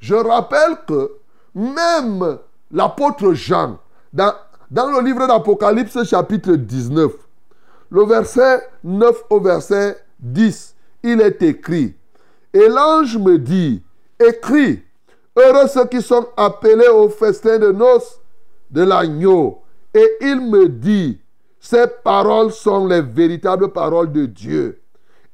Je 0.00 0.14
rappelle 0.14 0.78
que 0.86 1.12
même 1.54 2.38
l'apôtre 2.70 3.32
Jean, 3.32 3.78
dans, 4.12 4.34
le 4.70 5.04
livre 5.04 5.26
d'Apocalypse 5.26 6.04
chapitre 6.04 6.52
19, 6.52 7.12
le 7.90 8.04
verset 8.04 8.68
9 8.84 9.24
au 9.30 9.40
verset 9.40 9.98
10, 10.20 10.74
il 11.04 11.20
est 11.20 11.42
écrit, 11.42 11.94
et 12.52 12.68
l'ange 12.68 13.16
me 13.18 13.38
dit, 13.38 13.82
écrit, 14.18 14.82
heureux 15.36 15.68
ceux 15.68 15.86
qui 15.86 16.02
sont 16.02 16.26
appelés 16.36 16.88
au 16.88 17.08
festin 17.08 17.58
de 17.58 17.72
noces 17.72 18.20
de 18.70 18.82
l'agneau. 18.82 19.62
Et 19.94 20.06
il 20.20 20.40
me 20.40 20.68
dit, 20.68 21.20
ces 21.60 21.86
paroles 22.04 22.52
sont 22.52 22.86
les 22.86 23.02
véritables 23.02 23.72
paroles 23.72 24.12
de 24.12 24.26
Dieu. 24.26 24.80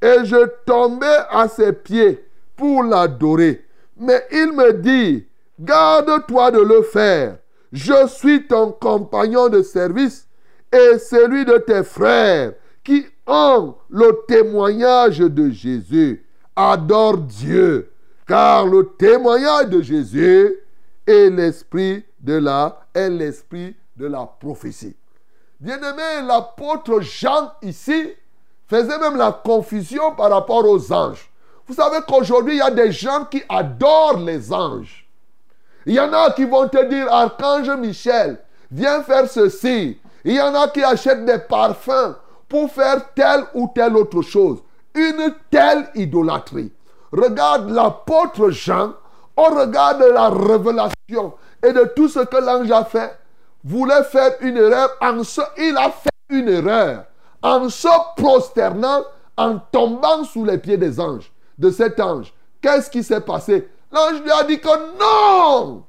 Et 0.00 0.24
je 0.24 0.48
tombais 0.64 1.18
à 1.30 1.48
ses 1.48 1.72
pieds 1.72 2.24
pour 2.56 2.82
l'adorer. 2.82 3.64
Mais 3.96 4.22
il 4.32 4.52
me 4.52 4.72
dit, 4.72 5.26
garde-toi 5.60 6.50
de 6.50 6.60
le 6.60 6.82
faire. 6.82 7.38
Je 7.72 8.06
suis 8.08 8.46
ton 8.46 8.72
compagnon 8.72 9.48
de 9.48 9.62
service 9.62 10.28
et 10.72 10.98
celui 10.98 11.44
de 11.44 11.58
tes 11.58 11.82
frères 11.82 12.52
qui 12.82 13.06
ont 13.26 13.74
le 13.88 14.24
témoignage 14.28 15.18
de 15.18 15.50
Jésus. 15.50 16.24
Adore 16.56 17.18
Dieu, 17.18 17.90
car 18.28 18.66
le 18.66 18.90
témoignage 18.96 19.68
de 19.70 19.82
Jésus 19.82 20.54
est 21.06 21.30
l'esprit 21.30 22.04
de 22.20 22.34
la 22.34 22.86
est 22.94 23.10
l'esprit 23.10 23.74
de 23.96 24.06
la 24.06 24.24
prophétie. 24.40 24.96
Bien-aimé, 25.60 26.26
l'apôtre 26.26 27.00
Jean 27.00 27.52
ici 27.62 28.12
faisait 28.68 28.98
même 28.98 29.16
la 29.16 29.32
confusion 29.32 30.12
par 30.12 30.30
rapport 30.30 30.68
aux 30.68 30.92
anges. 30.92 31.30
Vous 31.66 31.74
savez 31.74 31.98
qu'aujourd'hui, 32.06 32.54
il 32.54 32.58
y 32.58 32.62
a 32.62 32.70
des 32.70 32.92
gens 32.92 33.24
qui 33.24 33.42
adorent 33.48 34.18
les 34.18 34.52
anges. 34.52 35.08
Il 35.86 35.94
y 35.94 36.00
en 36.00 36.12
a 36.12 36.30
qui 36.32 36.44
vont 36.44 36.68
te 36.68 36.84
dire, 36.86 37.12
Archange 37.12 37.70
Michel, 37.78 38.38
viens 38.70 39.02
faire 39.02 39.28
ceci. 39.28 39.98
Il 40.24 40.34
y 40.34 40.40
en 40.40 40.54
a 40.54 40.68
qui 40.68 40.82
achètent 40.82 41.24
des 41.24 41.38
parfums 41.38 42.16
pour 42.48 42.70
faire 42.70 43.12
telle 43.14 43.44
ou 43.54 43.70
telle 43.74 43.96
autre 43.96 44.22
chose. 44.22 44.58
Une 44.94 45.34
telle 45.50 45.88
idolâtrie. 45.94 46.72
Regarde 47.12 47.70
l'apôtre 47.70 48.50
Jean, 48.50 48.94
on 49.36 49.44
regarde 49.44 50.02
la 50.12 50.30
révélation 50.30 51.34
et 51.62 51.72
de 51.72 51.92
tout 51.96 52.08
ce 52.08 52.20
que 52.20 52.36
l'ange 52.36 52.70
a 52.70 52.84
fait, 52.84 53.16
voulait 53.64 54.04
faire 54.04 54.32
une 54.40 54.56
erreur. 54.56 54.90
Il 55.58 55.76
a 55.76 55.90
fait 55.90 56.10
une 56.28 56.48
erreur. 56.48 57.04
En 57.42 57.68
se 57.68 57.88
prosternant, 58.16 59.02
en 59.36 59.58
tombant 59.58 60.24
sous 60.24 60.44
les 60.44 60.58
pieds 60.58 60.76
des 60.76 61.00
anges, 61.00 61.32
de 61.58 61.70
cet 61.70 61.98
ange. 62.00 62.32
Qu'est-ce 62.60 62.88
qui 62.88 63.02
s'est 63.02 63.20
passé? 63.20 63.68
L'ange 63.92 64.22
lui 64.22 64.30
a 64.30 64.44
dit 64.44 64.60
que 64.60 64.98
non, 64.98 65.84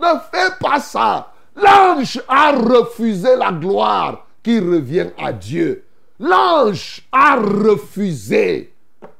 ne 0.00 0.06
fais 0.32 0.50
pas 0.60 0.80
ça. 0.80 1.32
L'ange 1.54 2.20
a 2.26 2.52
refusé 2.52 3.36
la 3.36 3.52
gloire 3.52 4.26
qui 4.42 4.58
revient 4.58 5.10
à 5.18 5.32
Dieu. 5.32 5.84
L'ange 6.18 7.06
a 7.12 7.36
refusé. 7.36 8.74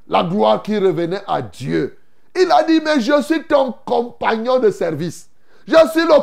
la 0.08 0.22
gloire 0.22 0.62
qui 0.62 0.78
revenait 0.78 1.22
à 1.26 1.42
Dieu. 1.42 1.98
Il 2.36 2.50
a 2.50 2.62
dit, 2.64 2.80
mais 2.84 3.00
je 3.00 3.22
suis 3.22 3.44
ton 3.44 3.74
compagnon 3.84 4.58
de 4.58 4.70
service. 4.70 5.28
Je 5.66 5.76
suis 5.92 6.02
le 6.02 6.14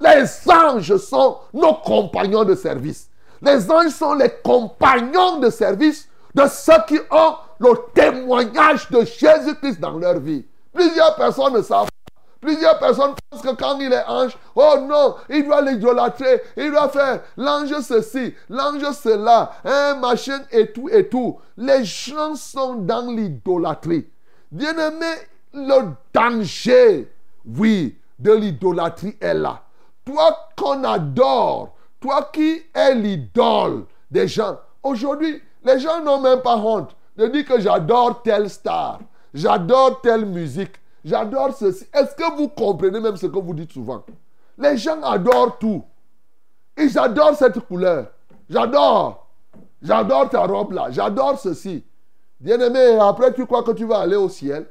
les 0.00 0.52
anges 0.52 0.96
sont 0.96 1.38
nos 1.54 1.74
compagnons 1.74 2.44
de 2.44 2.54
service. 2.54 3.08
Les 3.40 3.70
anges 3.70 3.90
sont 3.90 4.14
les 4.14 4.30
compagnons 4.44 5.38
de 5.38 5.50
service 5.50 6.08
de 6.34 6.44
ceux 6.46 6.72
qui 6.86 6.98
ont 7.10 7.34
le 7.58 7.74
témoignage 7.94 8.90
de 8.90 9.04
Jésus-Christ 9.04 9.80
dans 9.80 9.98
leur 9.98 10.18
vie. 10.18 10.44
Plusieurs 10.72 11.14
personnes 11.16 11.54
ne 11.54 11.62
savent 11.62 11.86
pas. 11.86 12.12
Plusieurs 12.40 12.78
personnes 12.78 13.14
pensent 13.30 13.42
que 13.42 13.54
quand 13.54 13.78
il 13.78 13.92
est 13.92 14.04
ange, 14.06 14.36
oh 14.56 14.74
non, 14.82 15.14
il 15.30 15.44
doit 15.44 15.62
l'idolâtrer, 15.62 16.42
il 16.56 16.72
doit 16.72 16.88
faire 16.88 17.20
l'ange 17.36 17.72
ceci, 17.82 18.34
l'ange 18.48 18.90
cela, 19.00 19.52
un 19.64 19.94
machin 19.94 20.40
et 20.50 20.72
tout 20.72 20.88
et 20.90 21.08
tout. 21.08 21.38
Les 21.56 21.84
gens 21.84 22.34
sont 22.34 22.74
dans 22.74 23.12
l'idolâtrie. 23.12 24.08
Bien-aimé, 24.50 25.06
le 25.54 25.92
danger, 26.12 27.12
oui, 27.46 27.96
de 28.22 28.32
l'idolâtrie 28.32 29.16
est 29.20 29.34
là. 29.34 29.62
Toi 30.04 30.36
qu'on 30.56 30.84
adore, 30.84 31.74
toi 32.00 32.30
qui 32.32 32.62
es 32.74 32.94
l'idole 32.94 33.84
des 34.10 34.28
gens, 34.28 34.58
aujourd'hui, 34.82 35.42
les 35.64 35.78
gens 35.78 36.02
n'ont 36.02 36.20
même 36.20 36.40
pas 36.40 36.56
honte 36.56 36.96
de 37.16 37.26
dire 37.26 37.44
que 37.44 37.60
j'adore 37.60 38.22
telle 38.22 38.48
star, 38.48 39.00
j'adore 39.34 40.00
telle 40.00 40.24
musique, 40.24 40.72
j'adore 41.04 41.54
ceci. 41.54 41.86
Est-ce 41.92 42.14
que 42.14 42.36
vous 42.36 42.48
comprenez 42.48 43.00
même 43.00 43.16
ce 43.16 43.26
que 43.26 43.38
vous 43.38 43.54
dites 43.54 43.72
souvent? 43.72 44.04
Les 44.58 44.76
gens 44.76 45.02
adorent 45.02 45.58
tout. 45.58 45.84
Ils 46.76 46.98
adorent 46.98 47.36
cette 47.36 47.60
couleur. 47.60 48.06
J'adore. 48.48 49.26
J'adore 49.80 50.28
ta 50.28 50.46
robe 50.46 50.72
là. 50.72 50.90
J'adore 50.90 51.38
ceci. 51.38 51.84
Bien-aimé, 52.40 52.98
après 53.00 53.32
tu 53.32 53.46
crois 53.46 53.62
que 53.62 53.72
tu 53.72 53.84
vas 53.84 53.98
aller 53.98 54.16
au 54.16 54.28
ciel? 54.28 54.66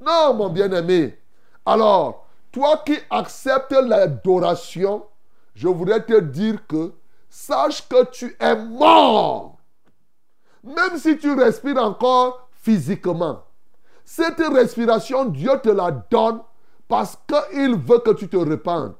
Non, 0.00 0.34
mon 0.34 0.48
bien-aimé. 0.48 1.18
Alors, 1.64 2.23
toi 2.54 2.82
qui 2.86 2.96
acceptes 3.10 3.72
l'adoration, 3.72 5.04
je 5.56 5.66
voudrais 5.66 6.04
te 6.04 6.20
dire 6.20 6.64
que 6.68 6.92
sache 7.28 7.86
que 7.88 8.04
tu 8.10 8.36
es 8.38 8.54
mort. 8.54 9.58
Même 10.62 10.96
si 10.96 11.18
tu 11.18 11.34
respires 11.34 11.82
encore 11.82 12.48
physiquement. 12.52 13.42
Cette 14.04 14.38
respiration, 14.38 15.24
Dieu 15.24 15.50
te 15.62 15.68
la 15.68 15.90
donne 15.90 16.40
parce 16.86 17.18
qu'il 17.26 17.74
veut 17.74 17.98
que 17.98 18.12
tu 18.12 18.28
te 18.28 18.36
repentes. 18.36 18.96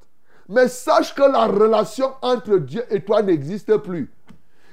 Mais 0.49 0.67
sache 0.67 1.15
que 1.15 1.23
la 1.23 1.47
relation 1.47 2.13
entre 2.23 2.57
Dieu 2.57 2.85
et 2.91 3.05
toi 3.05 3.23
n'existe 3.23 3.77
plus. 3.77 4.13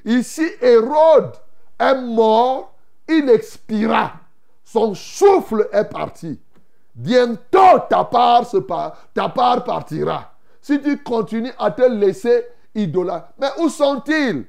Ici, 0.05 0.47
Hérode 0.59 1.35
est 1.79 2.01
mort, 2.01 2.73
il 3.07 3.29
expira. 3.29 4.13
Son 4.63 4.95
souffle 4.95 5.69
est 5.71 5.85
parti. 5.85 6.39
Bientôt, 6.93 7.79
ta 7.89 8.03
part, 8.03 8.45
se 8.45 8.57
ta 9.13 9.29
part 9.29 9.63
partira. 9.63 10.31
Si 10.61 10.79
tu 10.79 11.01
continues 11.01 11.53
à 11.57 11.71
te 11.71 11.83
laisser 11.83 12.45
idolâtrer. 12.75 13.33
Mais 13.39 13.49
où 13.59 13.69
sont-ils? 13.69 14.45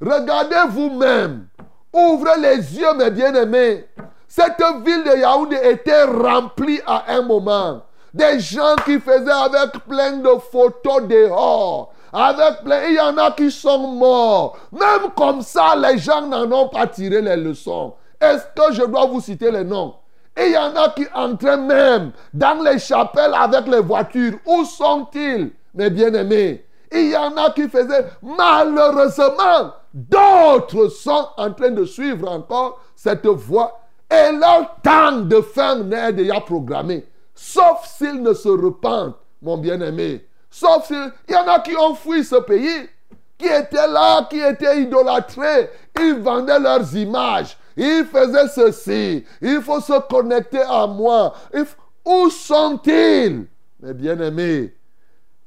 Regardez 0.00 0.70
vous-même. 0.70 1.48
Ouvrez 1.92 2.40
les 2.40 2.78
yeux, 2.78 2.94
mes 2.94 3.10
bien-aimés. 3.10 3.86
Cette 4.26 4.62
ville 4.84 5.04
de 5.04 5.18
Yaoundé 5.18 5.56
était 5.62 6.04
remplie 6.04 6.80
à 6.86 7.04
un 7.08 7.22
moment. 7.22 7.82
Des 8.12 8.38
gens 8.40 8.76
qui 8.84 9.00
faisaient 9.00 9.30
avec 9.30 9.84
plein 9.86 10.18
de 10.18 10.30
photos 10.50 11.06
dehors. 11.08 11.92
Avec 12.12 12.64
plein, 12.64 12.84
il 12.88 12.94
y 12.94 13.00
en 13.00 13.16
a 13.18 13.32
qui 13.32 13.50
sont 13.50 13.78
morts. 13.78 14.56
Même 14.72 15.10
comme 15.16 15.42
ça, 15.42 15.74
les 15.76 15.98
gens 15.98 16.22
n'en 16.22 16.50
ont 16.50 16.68
pas 16.68 16.86
tiré 16.86 17.20
les 17.20 17.36
leçons. 17.36 17.94
Est-ce 18.20 18.44
que 18.54 18.72
je 18.72 18.84
dois 18.84 19.06
vous 19.06 19.20
citer 19.20 19.50
les 19.50 19.64
noms? 19.64 19.94
Et 20.38 20.46
il 20.46 20.52
y 20.52 20.56
en 20.56 20.74
a 20.76 20.90
qui 20.90 21.04
entraient 21.12 21.56
même 21.56 22.12
dans 22.32 22.62
les 22.62 22.78
chapelles 22.78 23.34
avec 23.34 23.66
les 23.66 23.80
voitures. 23.80 24.38
Où 24.46 24.64
sont-ils, 24.64 25.50
mes 25.74 25.90
bien-aimés? 25.90 26.64
Il 26.92 27.10
y 27.10 27.16
en 27.16 27.36
a 27.36 27.50
qui 27.50 27.68
faisaient 27.68 28.06
malheureusement. 28.22 29.74
D'autres 29.92 30.88
sont 30.88 31.28
en 31.36 31.52
train 31.52 31.70
de 31.70 31.84
suivre 31.84 32.30
encore 32.30 32.80
cette 32.94 33.26
voie. 33.26 33.80
Et 34.08 34.32
leur 34.32 34.76
temps 34.80 35.20
de 35.22 35.40
fin 35.40 35.76
n'est 35.76 36.12
déjà 36.12 36.40
programmé. 36.40 37.04
Sauf 37.34 37.84
s'ils 37.86 38.22
ne 38.22 38.32
se 38.32 38.48
repentent, 38.48 39.16
mon 39.42 39.58
bien-aimé. 39.58 40.24
Sauf 40.50 40.86
s'il 40.86 41.12
y 41.28 41.36
en 41.36 41.48
a 41.48 41.58
qui 41.60 41.76
ont 41.76 41.94
fui 41.94 42.24
ce 42.24 42.36
pays, 42.36 42.88
qui 43.36 43.46
étaient 43.46 43.88
là, 43.88 44.26
qui 44.30 44.40
étaient 44.40 44.82
idolâtrés. 44.82 45.70
Ils 46.00 46.20
vendaient 46.20 46.60
leurs 46.60 46.94
images. 46.96 47.56
Ils 47.78 48.04
faisaient 48.04 48.48
ceci. 48.48 49.24
Il 49.40 49.62
faut 49.62 49.80
se 49.80 50.00
connecter 50.08 50.62
à 50.62 50.86
moi. 50.88 51.32
Où 52.04 52.28
sont-ils? 52.28 53.46
Mes 53.80 53.94
bien-aimés, 53.94 54.74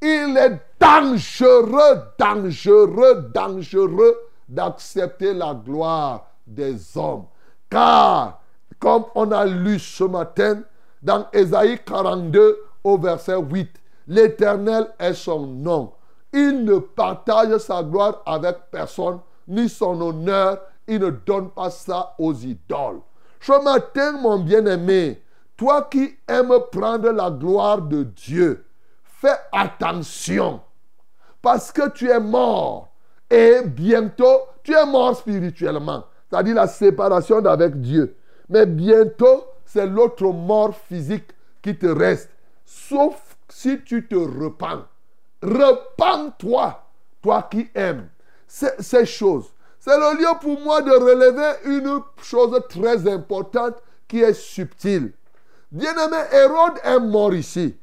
il 0.02 0.38
est 0.38 0.58
dangereux, 0.80 2.02
dangereux, 2.18 3.30
dangereux 3.34 4.18
d'accepter 4.48 5.34
la 5.34 5.54
gloire 5.54 6.28
des 6.48 6.76
hommes. 6.98 7.26
Car, 7.70 8.42
comme 8.80 9.04
on 9.14 9.30
a 9.32 9.46
lu 9.46 9.78
ce 9.78 10.06
matin 10.06 10.62
dans 11.04 11.28
Ésaïe 11.34 11.80
42 11.86 12.58
au 12.86 12.98
verset 12.98 13.36
8, 13.36 13.70
l'Éternel 14.08 14.88
est 14.98 15.14
son 15.14 15.46
nom. 15.46 15.92
Il 16.32 16.64
ne 16.64 16.78
partage 16.78 17.58
sa 17.58 17.84
gloire 17.84 18.22
avec 18.26 18.56
personne, 18.72 19.20
ni 19.50 19.68
son 19.68 20.00
honneur. 20.00 20.60
Il 20.88 21.00
ne 21.00 21.10
donne 21.10 21.50
pas 21.52 21.70
ça 21.70 22.16
aux 22.18 22.34
idoles. 22.34 23.02
Ce 23.40 23.64
matin, 23.64 24.14
mon 24.14 24.40
bien-aimé, 24.40 25.22
toi 25.58 25.88
qui 25.90 26.16
aimes 26.28 26.54
prendre 26.72 27.10
la 27.12 27.30
gloire 27.30 27.82
de 27.82 28.04
Dieu, 28.04 28.66
fais 29.04 29.38
attention. 29.52 30.62
Parce 31.42 31.72
que 31.72 31.90
tu 31.90 32.10
es 32.10 32.20
mort. 32.20 32.90
Et 33.30 33.62
bientôt, 33.66 34.42
tu 34.64 34.74
es 34.74 34.86
mort 34.86 35.16
spirituellement. 35.16 36.04
C'est-à-dire 36.30 36.56
la 36.56 36.68
séparation 36.68 37.42
d'avec 37.42 37.80
Dieu. 37.80 38.16
Mais 38.50 38.66
bientôt, 38.66 39.46
c'est 39.66 39.88
l'autre 39.88 40.26
mort 40.26 40.76
physique 40.76 41.30
qui 41.62 41.78
te 41.78 41.88
reste. 41.88 42.30
Sauf 42.66 43.38
si 43.50 43.82
tu 43.84 44.08
te 44.08 44.16
repens. 44.16 44.84
Repends-toi, 45.42 46.84
toi 47.22 47.48
qui 47.50 47.70
aimes 47.74 48.08
ces 48.48 49.06
choses. 49.06 49.52
C'est 49.84 49.98
le 49.98 50.16
lieu 50.20 50.30
pour 50.40 50.60
moi 50.62 50.84
de 50.84 50.92
relever 50.92 51.54
une 51.66 52.02
chose 52.22 52.56
très 52.70 53.12
importante 53.12 53.78
qui 54.08 54.22
est 54.22 54.36
subtile. 54.36 55.12
Bien-aimé, 55.72 56.18
Hérode 56.32 56.78
est 56.84 57.00
mort 57.00 57.34
ici. 57.34 57.76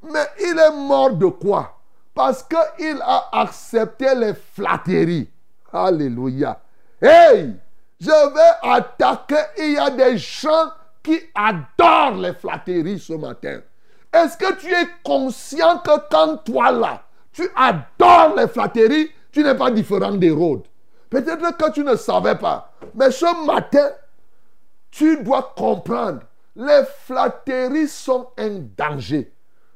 Mais 0.00 0.26
il 0.38 0.56
est 0.56 0.70
mort 0.70 1.10
de 1.10 1.26
quoi? 1.26 1.76
Parce 2.14 2.44
qu'il 2.44 3.02
a 3.02 3.30
accepté 3.32 4.14
les 4.14 4.34
flatteries. 4.34 5.28
Alléluia. 5.72 6.60
Hey, 7.02 7.56
je 8.00 8.06
vais 8.06 8.70
attaquer. 8.70 9.42
Il 9.58 9.72
y 9.72 9.76
a 9.76 9.90
des 9.90 10.18
gens 10.18 10.70
qui 11.02 11.18
adorent 11.34 12.20
les 12.20 12.34
flatteries 12.34 13.00
ce 13.00 13.14
matin. 13.14 13.58
Est-ce 14.12 14.36
que 14.36 14.54
tu 14.54 14.72
es 14.72 14.88
conscient 15.02 15.78
que 15.78 15.98
quand 16.12 16.36
toi 16.44 16.70
là, 16.70 17.02
tu 17.32 17.42
adores 17.56 18.36
les 18.36 18.46
flatteries, 18.46 19.10
tu 19.32 19.42
n'es 19.42 19.56
pas 19.56 19.72
différent 19.72 20.12
des 20.12 20.30
rôdes 20.30 20.69
Peut-être 21.10 21.56
que 21.56 21.72
tu 21.72 21.82
ne 21.82 21.96
savais 21.96 22.36
pas. 22.36 22.72
Mais 22.94 23.10
ce 23.10 23.44
matin, 23.44 23.90
tu 24.90 25.22
dois 25.22 25.52
comprendre. 25.56 26.20
Les 26.54 26.82
flatteries 27.04 27.88
sont 27.88 28.28
un 28.38 28.60
danger. 28.76 29.32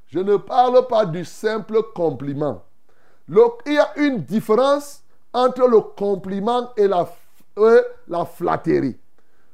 Je 0.07 0.21
ne 0.21 0.37
parle 0.37 0.87
pas 0.87 1.05
du 1.05 1.25
simple 1.25 1.83
compliment. 1.95 2.63
il 3.29 3.73
y 3.73 3.79
a 3.79 3.91
une 3.97 4.23
différence 4.23 5.03
entre 5.33 5.67
le 5.67 5.81
compliment 5.81 6.73
et 6.77 6.87
la, 6.87 7.09
euh, 7.59 7.83
la 8.07 8.25
flatterie. 8.25 8.97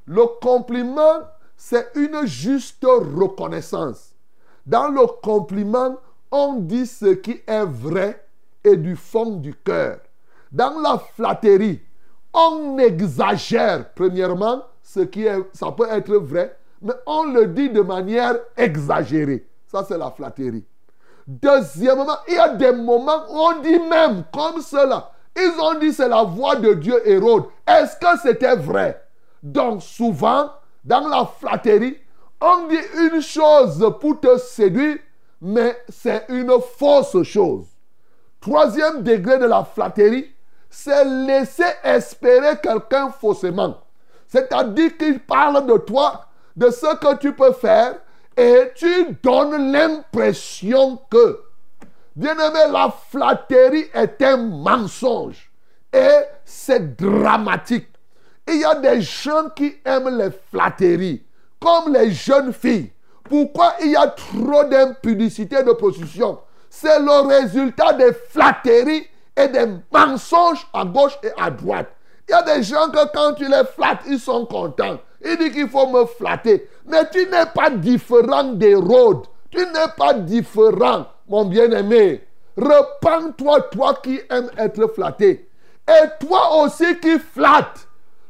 Le 0.07 0.27
compliment, 0.43 1.21
c'est 1.57 1.90
une 1.95 2.27
juste 2.27 2.85
reconnaissance. 2.85 4.14
Dans 4.66 4.88
le 4.88 5.07
compliment, 5.23 5.97
on 6.31 6.55
dit 6.55 6.87
ce 6.87 7.07
qui 7.14 7.40
est 7.47 7.64
vrai 7.64 8.23
et 8.62 8.77
du 8.77 8.97
fond 8.97 9.37
du 9.37 9.55
cœur. 9.55 9.99
Dans 10.52 10.80
la 10.80 10.98
flatterie, 10.98 11.80
on 12.32 12.78
exagère, 12.78 13.92
premièrement, 13.94 14.62
ce 14.82 15.00
qui 15.00 15.26
est, 15.26 15.38
ça 15.52 15.70
peut 15.72 15.88
être 15.90 16.14
vrai, 16.14 16.56
mais 16.82 16.94
on 17.06 17.24
le 17.24 17.46
dit 17.46 17.70
de 17.70 17.82
manière 17.82 18.36
exagérée. 18.56 19.46
Ça, 19.66 19.84
c'est 19.86 19.98
la 19.98 20.10
flatterie. 20.10 20.64
Deuxièmement, 21.26 22.16
il 22.26 22.34
y 22.34 22.38
a 22.38 22.48
des 22.48 22.72
moments 22.72 23.24
où 23.30 23.36
on 23.36 23.60
dit 23.60 23.78
même 23.78 24.24
comme 24.32 24.60
cela. 24.60 25.12
Ils 25.36 25.60
ont 25.60 25.78
dit 25.78 25.92
c'est 25.92 26.08
la 26.08 26.24
voix 26.24 26.56
de 26.56 26.74
Dieu 26.74 27.08
Hérode. 27.08 27.44
Est-ce 27.66 27.96
que 27.96 28.18
c'était 28.20 28.56
vrai? 28.56 29.00
Donc 29.42 29.82
souvent, 29.82 30.50
dans 30.84 31.06
la 31.06 31.24
flatterie, 31.24 31.96
on 32.40 32.66
dit 32.66 32.80
une 32.98 33.20
chose 33.20 33.94
pour 34.00 34.18
te 34.18 34.38
séduire, 34.38 34.96
mais 35.40 35.76
c'est 35.88 36.24
une 36.30 36.52
fausse 36.76 37.22
chose. 37.22 37.66
Troisième 38.40 39.02
degré 39.02 39.38
de 39.38 39.44
la 39.44 39.62
flatterie, 39.62 40.32
c'est 40.70 41.04
laisser 41.04 41.64
espérer 41.83 42.56
quelqu'un 42.62 43.11
faussement. 43.11 43.76
C'est-à-dire 44.28 44.96
qu'il 44.96 45.18
parle 45.18 45.66
de 45.66 45.76
toi, 45.78 46.26
de 46.56 46.70
ce 46.70 46.96
que 46.96 47.16
tu 47.16 47.33
peux 47.33 47.52
faire, 47.52 47.96
et 48.37 48.70
tu 48.76 49.18
donnes 49.22 49.72
l'impression 49.72 50.98
que, 51.11 51.40
bien 52.14 52.35
aimé, 52.35 52.61
la 52.72 52.94
flatterie 53.11 53.87
est 53.92 54.22
un 54.22 54.37
mensonge. 54.37 55.50
Et 55.92 56.20
c'est 56.44 56.96
dramatique. 56.96 57.88
Il 58.48 58.61
y 58.61 58.64
a 58.64 58.76
des 58.76 59.00
gens 59.00 59.50
qui 59.54 59.74
aiment 59.85 60.16
les 60.16 60.30
flatteries, 60.50 61.24
comme 61.61 61.92
les 61.92 62.12
jeunes 62.12 62.52
filles. 62.52 62.92
Pourquoi 63.28 63.74
il 63.83 63.90
y 63.90 63.96
a 63.96 64.06
trop 64.06 64.64
d'impudicité 64.64 65.62
de 65.62 65.72
prostitution 65.72 66.38
C'est 66.68 66.98
le 67.00 67.26
résultat 67.26 67.92
des 67.94 68.12
flatteries 68.12 69.06
et 69.44 69.48
des 69.48 69.66
mensonges 69.92 70.66
à 70.72 70.85
gauche 70.85 71.18
et 71.22 71.31
à 71.40 71.50
droite. 71.50 71.88
Il 72.29 72.33
y 72.33 72.35
a 72.35 72.42
des 72.42 72.62
gens 72.62 72.88
que 72.90 73.12
quand 73.12 73.35
tu 73.35 73.44
les 73.44 73.64
flattes, 73.74 74.03
ils 74.07 74.20
sont 74.20 74.46
contents. 74.46 74.98
Ils 75.24 75.37
disent 75.37 75.53
qu'il 75.53 75.68
faut 75.68 75.88
me 75.88 76.05
flatter. 76.07 76.68
Mais 76.87 77.09
tu 77.11 77.26
n'es 77.26 77.46
pas 77.55 77.70
différent 77.70 78.44
des. 78.44 78.76
Tu 79.50 79.59
n'es 79.59 79.88
pas 79.96 80.14
différent, 80.14 81.07
mon 81.29 81.44
bien-aimé. 81.44 82.24
Repends-toi, 82.57 83.62
toi 83.72 83.98
qui 84.03 84.20
aimes 84.31 84.50
être 84.57 84.87
flatté. 84.94 85.48
Et 85.88 86.24
toi 86.26 86.62
aussi 86.62 86.98
qui 87.00 87.18
flatte. 87.18 87.88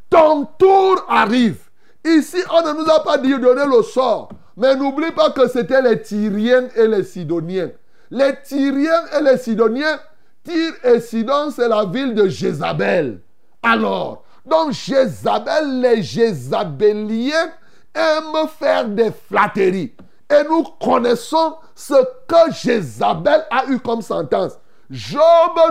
Ton 0.09 0.47
tour 0.59 1.05
arrive. 1.09 1.59
Ici, 2.05 2.39
on 2.53 2.63
ne 2.63 2.83
nous 2.83 2.91
a 2.91 3.05
pas 3.05 3.19
dit 3.19 3.33
de 3.33 3.39
donner 3.39 3.67
le 3.67 3.83
sort. 3.83 4.31
Mais 4.57 4.75
n'oublie 4.75 5.13
pas 5.13 5.31
que 5.31 5.49
c'était 5.49 5.83
les 5.83 6.01
Tyriens 6.01 6.69
et 6.75 6.87
les 6.87 7.05
Sidoniens. 7.05 7.71
Les 8.11 8.35
Tyriens 8.43 9.05
et 9.19 9.23
les 9.23 9.37
Sidoniens, 9.37 10.01
Tyr 10.45 10.73
et 10.85 11.01
Sidon, 11.01 11.51
c'est 11.51 11.69
la 11.69 11.85
ville 11.85 12.15
de 12.15 12.29
Jézabel. 12.29 13.21
Alors, 13.63 14.25
donc 14.47 14.73
Jézabel, 14.73 15.81
les 15.81 16.03
Jézabéliens 16.03 17.51
aiment 17.95 18.49
faire 18.59 18.89
des 18.89 19.11
flatteries. 19.29 19.95
Et 20.31 20.45
nous 20.49 20.63
connaissons 20.81 21.57
ce 21.75 21.95
que 22.27 22.53
Jézabel 22.53 23.45
a 23.51 23.67
eu 23.67 23.79
comme 23.81 24.01
sentence. 24.01 24.59
Job 24.89 25.21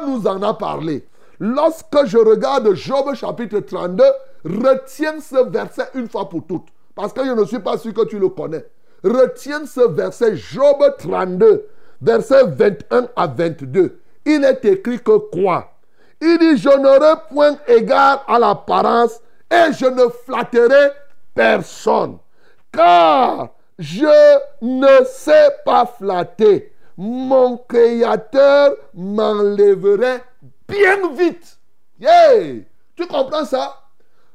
nous 0.05 0.27
en 0.27 0.41
a 0.43 0.53
parlé. 0.53 1.08
Lorsque 1.39 2.05
je 2.05 2.17
regarde 2.17 2.73
Job 2.73 3.13
chapitre 3.15 3.60
32, 3.60 4.03
retiens 4.45 5.19
ce 5.21 5.49
verset 5.49 5.88
une 5.95 6.10
fois 6.10 6.27
pour 6.29 6.45
toutes. 6.45 6.67
Parce 6.95 7.13
que 7.13 7.25
je 7.25 7.32
ne 7.32 7.45
suis 7.45 7.60
pas 7.60 7.77
sûr 7.77 7.93
que 7.93 8.05
tu 8.05 8.19
le 8.19 8.29
connais. 8.29 8.65
Retiens 9.03 9.65
ce 9.65 9.88
verset, 9.88 10.36
Job 10.36 10.84
32, 10.97 11.65
verset 12.01 12.43
21 12.47 13.08
à 13.15 13.27
22. 13.27 13.99
Il 14.32 14.46
est 14.46 14.63
écrit 14.63 15.00
que 15.00 15.18
quoi? 15.18 15.72
Il 16.22 16.38
dit, 16.38 16.56
je 16.56 16.70
n'aurai 16.70 17.15
point 17.32 17.58
égard 17.68 18.24
à 18.28 18.38
l'apparence 18.38 19.20
et 19.50 19.74
je 19.74 19.88
ne 19.88 20.08
flatterai 20.24 20.92
personne. 21.34 22.20
Car 22.72 23.50
je 23.80 24.38
ne 24.62 25.04
sais 25.06 25.50
pas 25.65 25.88
flatter. 25.88 26.76
Mon 26.96 27.58
Créateur 27.58 28.74
m'enlèverait 28.94 30.24
bien 30.68 31.10
vite. 31.13 31.58
Yeah! 32.00 32.62
Tu 32.96 33.08
comprends 33.08 33.46
ça? 33.46 33.82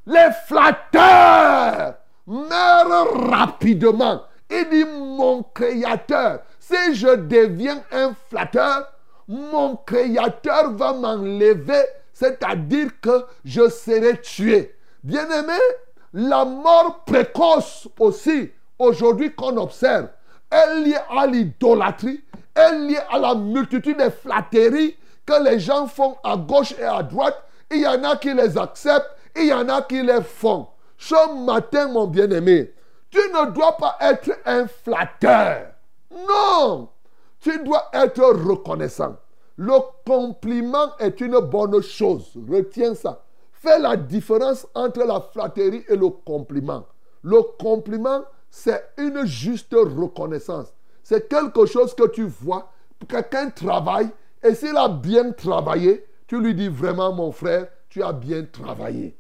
Les 0.07 0.31
flatteurs 0.49 1.95
meurent 2.27 3.31
rapidement. 3.31 4.23
Il 4.51 4.69
dit, 4.71 4.85
mon 4.85 5.45
Créateur, 5.55 6.41
si 6.59 6.97
je 6.97 7.15
deviens 7.15 7.81
un 7.93 8.13
flatteur, 8.29 8.91
mon 9.29 9.77
Créateur 9.77 10.73
va 10.73 10.93
m'enlever, 10.93 11.83
c'est-à-dire 12.13 12.91
que 13.01 13.25
je 13.45 13.69
serai 13.69 14.21
tué. 14.21 14.75
Bien-aimé, 15.03 15.59
la 16.13 16.45
mort 16.45 17.05
précoce 17.05 17.89
aussi, 17.99 18.51
aujourd'hui 18.79 19.35
qu'on 19.35 19.57
observe, 19.57 20.09
est 20.51 20.81
liée 20.81 20.99
à 21.11 21.27
l'idolâtrie, 21.27 22.23
est 22.55 22.79
liée 22.79 23.01
à 23.11 23.19
la 23.19 23.35
multitude 23.35 23.99
de 23.99 24.11
flatteries 24.11 24.97
que 25.27 25.43
les 25.43 25.59
gens 25.59 25.87
font 25.87 26.17
à 26.23 26.37
gauche 26.37 26.75
et 26.79 26.85
à 26.85 27.03
droite. 27.03 27.43
Il 27.71 27.81
y 27.81 27.87
en 27.87 28.05
a 28.05 28.17
qui 28.17 28.33
les 28.33 28.57
acceptent, 28.57 29.11
il 29.37 29.47
y 29.47 29.53
en 29.53 29.69
a 29.69 29.83
qui 29.83 30.03
les 30.03 30.23
font. 30.23 30.69
Ce 30.97 31.45
matin, 31.45 31.89
mon 31.89 32.07
bien-aimé, 32.07 32.73
tu 33.11 33.19
ne 33.19 33.51
dois 33.51 33.77
pas 33.77 33.97
être 34.01 34.31
un 34.45 34.67
flatteur. 34.67 35.67
Non, 36.11 36.89
tu 37.45 37.63
dois 37.63 37.91
être 37.93 38.25
reconnaissant. 38.25 39.17
Le 39.59 39.75
compliment 40.07 40.97
est 40.99 41.21
une 41.21 41.39
bonne 41.41 41.83
chose. 41.83 42.33
Retiens 42.51 42.95
ça. 42.95 43.23
Fais 43.53 43.79
la 43.79 43.97
différence 43.97 44.67
entre 44.75 45.05
la 45.05 45.21
flatterie 45.21 45.85
et 45.89 45.95
le 45.95 46.09
compliment. 46.09 46.87
Le 47.23 47.43
compliment, 47.59 48.25
c'est 48.51 48.83
une 48.97 49.27
juste 49.27 49.75
reconnaissance. 49.75 50.73
C'est 51.03 51.29
quelque 51.29 51.67
chose 51.67 51.95
que 51.95 52.09
tu 52.09 52.23
vois. 52.25 52.73
Quelqu'un 53.07 53.51
travaille 53.51 54.09
et 54.43 54.55
s'il 54.55 54.77
a 54.79 54.89
bien 54.89 55.33
travaillé, 55.33 56.07
tu 56.27 56.41
lui 56.41 56.55
dis 56.55 56.69
vraiment, 56.69 57.13
mon 57.13 57.31
frère, 57.31 57.69
tu 57.91 58.03
as 58.03 58.15
bien 58.15 58.47
travaillé. 58.51 59.19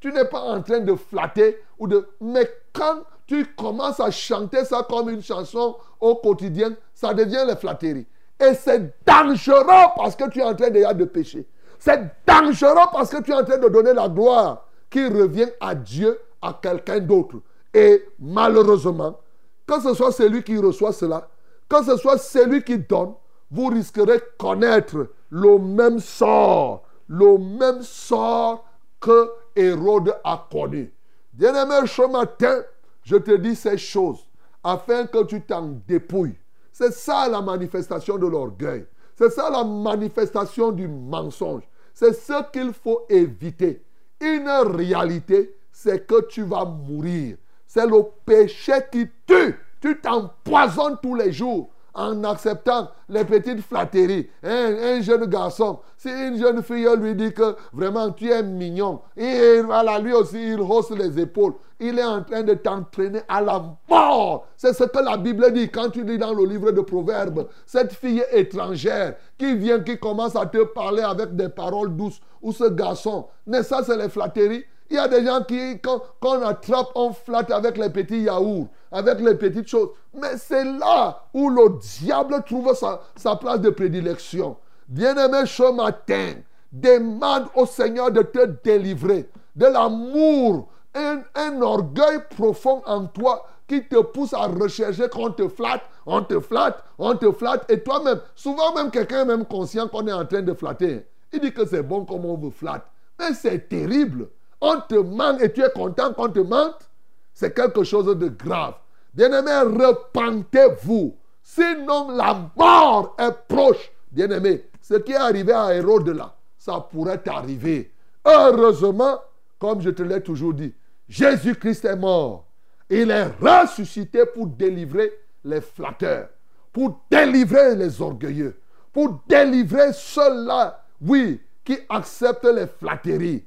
Tu 0.00 0.12
n'es 0.12 0.26
pas 0.26 0.42
en 0.42 0.62
train 0.62 0.78
de 0.78 0.94
flatter 0.94 1.58
ou 1.76 1.88
de... 1.88 2.08
Mais 2.20 2.48
quand 2.72 3.02
tu 3.28 3.44
commences 3.54 4.00
à 4.00 4.10
chanter 4.10 4.64
ça 4.64 4.84
comme 4.88 5.10
une 5.10 5.22
chanson 5.22 5.76
au 6.00 6.16
quotidien, 6.16 6.74
ça 6.94 7.12
devient 7.12 7.44
la 7.46 7.56
flatterie. 7.56 8.06
Et 8.40 8.54
c'est 8.54 9.04
dangereux 9.06 9.92
parce 9.96 10.16
que 10.16 10.28
tu 10.30 10.40
es 10.40 10.44
en 10.44 10.54
train 10.54 10.70
déjà 10.70 10.94
de 10.94 11.04
pécher. 11.04 11.46
C'est 11.78 12.00
dangereux 12.26 12.86
parce 12.90 13.10
que 13.10 13.22
tu 13.22 13.30
es 13.30 13.34
en 13.34 13.44
train 13.44 13.58
de 13.58 13.68
donner 13.68 13.92
la 13.92 14.08
gloire 14.08 14.66
qui 14.90 15.06
revient 15.06 15.48
à 15.60 15.74
Dieu, 15.74 16.18
à 16.40 16.58
quelqu'un 16.60 17.00
d'autre. 17.00 17.36
Et 17.74 18.02
malheureusement, 18.18 19.20
que 19.66 19.78
ce 19.80 19.92
soit 19.92 20.12
celui 20.12 20.42
qui 20.42 20.56
reçoit 20.56 20.92
cela, 20.92 21.28
que 21.68 21.84
ce 21.84 21.98
soit 21.98 22.16
celui 22.16 22.64
qui 22.64 22.78
donne, 22.78 23.12
vous 23.50 23.66
risquerez 23.66 24.20
connaître 24.38 25.08
le 25.28 25.58
même 25.58 25.98
sort, 25.98 26.84
le 27.08 27.36
même 27.36 27.82
sort 27.82 28.64
que 29.00 29.30
Hérode 29.54 30.14
a 30.24 30.46
connu. 30.50 30.94
Bien-aimé, 31.34 31.86
ce 31.86 32.10
matin, 32.10 32.62
je 33.08 33.16
te 33.16 33.34
dis 33.38 33.56
ces 33.56 33.78
choses 33.78 34.28
afin 34.62 35.06
que 35.06 35.24
tu 35.24 35.40
t'en 35.40 35.80
dépouilles. 35.86 36.36
C'est 36.70 36.92
ça 36.92 37.26
la 37.26 37.40
manifestation 37.40 38.18
de 38.18 38.26
l'orgueil. 38.26 38.84
C'est 39.16 39.30
ça 39.30 39.48
la 39.48 39.64
manifestation 39.64 40.72
du 40.72 40.86
mensonge. 40.86 41.62
C'est 41.94 42.12
ce 42.12 42.50
qu'il 42.52 42.74
faut 42.74 43.06
éviter. 43.08 43.82
Une 44.20 44.50
réalité, 44.76 45.56
c'est 45.72 46.06
que 46.06 46.26
tu 46.26 46.42
vas 46.42 46.66
mourir. 46.66 47.38
C'est 47.66 47.86
le 47.86 48.02
péché 48.26 48.74
qui 48.92 49.06
tue. 49.26 49.58
Tu 49.80 49.98
t'empoisonnes 50.02 50.98
tous 51.02 51.14
les 51.14 51.32
jours 51.32 51.70
en 51.98 52.22
acceptant 52.24 52.88
les 53.08 53.24
petites 53.24 53.60
flatteries. 53.60 54.30
Un, 54.42 55.00
jeune 55.02 55.26
garçon, 55.26 55.80
si 55.96 56.08
une 56.08 56.38
jeune 56.38 56.62
fille 56.62 56.88
lui 56.96 57.14
dit 57.14 57.32
que 57.32 57.56
vraiment 57.72 58.12
tu 58.12 58.30
es 58.30 58.42
mignon, 58.42 59.00
lui 59.16 60.12
aussi 60.12 60.52
il 60.52 60.60
hausse 60.60 60.90
les 60.90 61.18
épaules, 61.18 61.54
il 61.80 61.98
est 61.98 62.04
en 62.04 62.22
train 62.22 62.42
de 62.42 62.54
t'entraîner 62.54 63.20
à 63.28 63.40
la 63.40 63.62
mort. 63.90 64.46
C'est 64.56 64.72
ce 64.72 64.84
que 64.84 64.98
la 64.98 65.16
Bible 65.16 65.52
dit 65.52 65.68
quand 65.68 65.90
tu 65.90 66.04
lis 66.04 66.18
dans 66.18 66.34
le 66.34 66.44
livre 66.44 66.70
de 66.70 66.80
Proverbes. 66.80 67.48
Cette 67.66 67.92
fille 67.92 68.24
étrangère 68.32 69.16
qui 69.36 69.56
vient, 69.56 69.80
qui 69.80 69.98
commence 69.98 70.36
à 70.36 70.46
te 70.46 70.62
parler 70.64 71.02
avec 71.02 71.34
des 71.34 71.48
paroles 71.48 71.96
douces, 71.96 72.20
ou 72.40 72.52
ce 72.52 72.64
garçon, 72.64 73.26
mais 73.46 73.64
ça 73.64 73.82
c'est 73.84 73.96
les 73.96 74.08
flatteries? 74.08 74.64
Il 74.90 74.96
y 74.96 74.98
a 74.98 75.08
des 75.08 75.24
gens 75.24 75.42
qui, 75.42 75.78
quand, 75.80 76.02
on 76.22 76.42
attrape, 76.42 76.88
on 76.94 77.12
flatte 77.12 77.50
avec 77.50 77.76
les 77.76 77.90
petits 77.90 78.22
yaourts, 78.22 78.68
avec 78.90 79.20
les 79.20 79.34
petites 79.34 79.68
choses. 79.68 79.90
Mais 80.14 80.36
c'est 80.38 80.64
là 80.64 81.24
où 81.34 81.50
le 81.50 81.78
diable 81.78 82.42
trouve 82.46 82.74
sa, 82.74 83.36
place 83.36 83.60
de 83.60 83.70
prédilection. 83.70 84.56
Bien-aimé, 84.88 85.42
ce 85.44 85.70
matin, 85.72 86.34
demande 86.72 87.46
au 87.54 87.66
Seigneur 87.66 88.10
de 88.10 88.22
te 88.22 88.46
délivrer 88.64 89.28
de 89.54 89.66
l'amour, 89.66 90.68
un 90.94 91.60
orgueil 91.60 92.20
profond 92.30 92.82
en 92.86 93.06
toi 93.06 93.44
qui 93.68 93.84
te 93.84 94.00
pousse 94.00 94.32
à 94.32 94.46
rechercher 94.46 95.08
qu'on 95.08 95.30
te 95.30 95.46
flatte, 95.46 95.82
on 96.06 96.22
te 96.22 96.40
flatte, 96.40 96.82
on 96.98 97.14
te 97.14 97.30
flatte. 97.30 97.70
Et 97.70 97.80
toi-même, 97.82 98.20
souvent 98.34 98.74
même 98.74 98.90
quelqu'un 98.90 99.22
est 99.22 99.26
même 99.26 99.44
conscient 99.44 99.86
qu'on 99.88 100.06
est 100.06 100.12
en 100.12 100.24
train 100.24 100.42
de 100.42 100.54
flatter. 100.54 101.06
Il 101.32 101.40
dit 101.40 101.52
que 101.52 101.66
c'est 101.66 101.82
bon 101.82 102.04
comme 102.06 102.24
on 102.24 102.36
vous 102.36 102.50
flatte. 102.50 102.86
Mais 103.18 103.34
c'est 103.34 103.68
terrible 103.68 104.28
on 104.60 104.80
te 104.80 104.94
ment 104.94 105.38
et 105.38 105.52
tu 105.52 105.62
es 105.62 105.70
content 105.70 106.12
qu'on 106.12 106.28
te 106.28 106.40
mente, 106.40 106.88
c'est 107.32 107.54
quelque 107.54 107.84
chose 107.84 108.06
de 108.06 108.28
grave. 108.28 108.74
Bien-aimé, 109.14 109.52
repentez-vous. 109.84 111.16
Sinon, 111.42 112.10
la 112.10 112.50
mort 112.56 113.14
est 113.18 113.32
proche. 113.46 113.90
Bien-aimé, 114.10 114.64
ce 114.82 114.94
qui 114.94 115.12
est 115.12 115.16
arrivé 115.16 115.52
à 115.52 115.74
Hérode 115.74 116.08
là, 116.08 116.34
ça 116.56 116.80
pourrait 116.80 117.18
t'arriver. 117.18 117.92
Heureusement, 118.24 119.18
comme 119.58 119.80
je 119.80 119.90
te 119.90 120.02
l'ai 120.02 120.22
toujours 120.22 120.54
dit, 120.54 120.74
Jésus-Christ 121.08 121.84
est 121.84 121.96
mort. 121.96 122.46
Il 122.90 123.10
est 123.10 123.28
ressuscité 123.40 124.24
pour 124.26 124.46
délivrer 124.46 125.12
les 125.44 125.60
flatteurs, 125.60 126.28
pour 126.72 127.00
délivrer 127.10 127.74
les 127.76 128.00
orgueilleux, 128.00 128.58
pour 128.92 129.20
délivrer 129.28 129.92
ceux-là, 129.92 130.84
oui, 131.00 131.40
qui 131.64 131.78
acceptent 131.88 132.44
les 132.44 132.66
flatteries. 132.66 133.44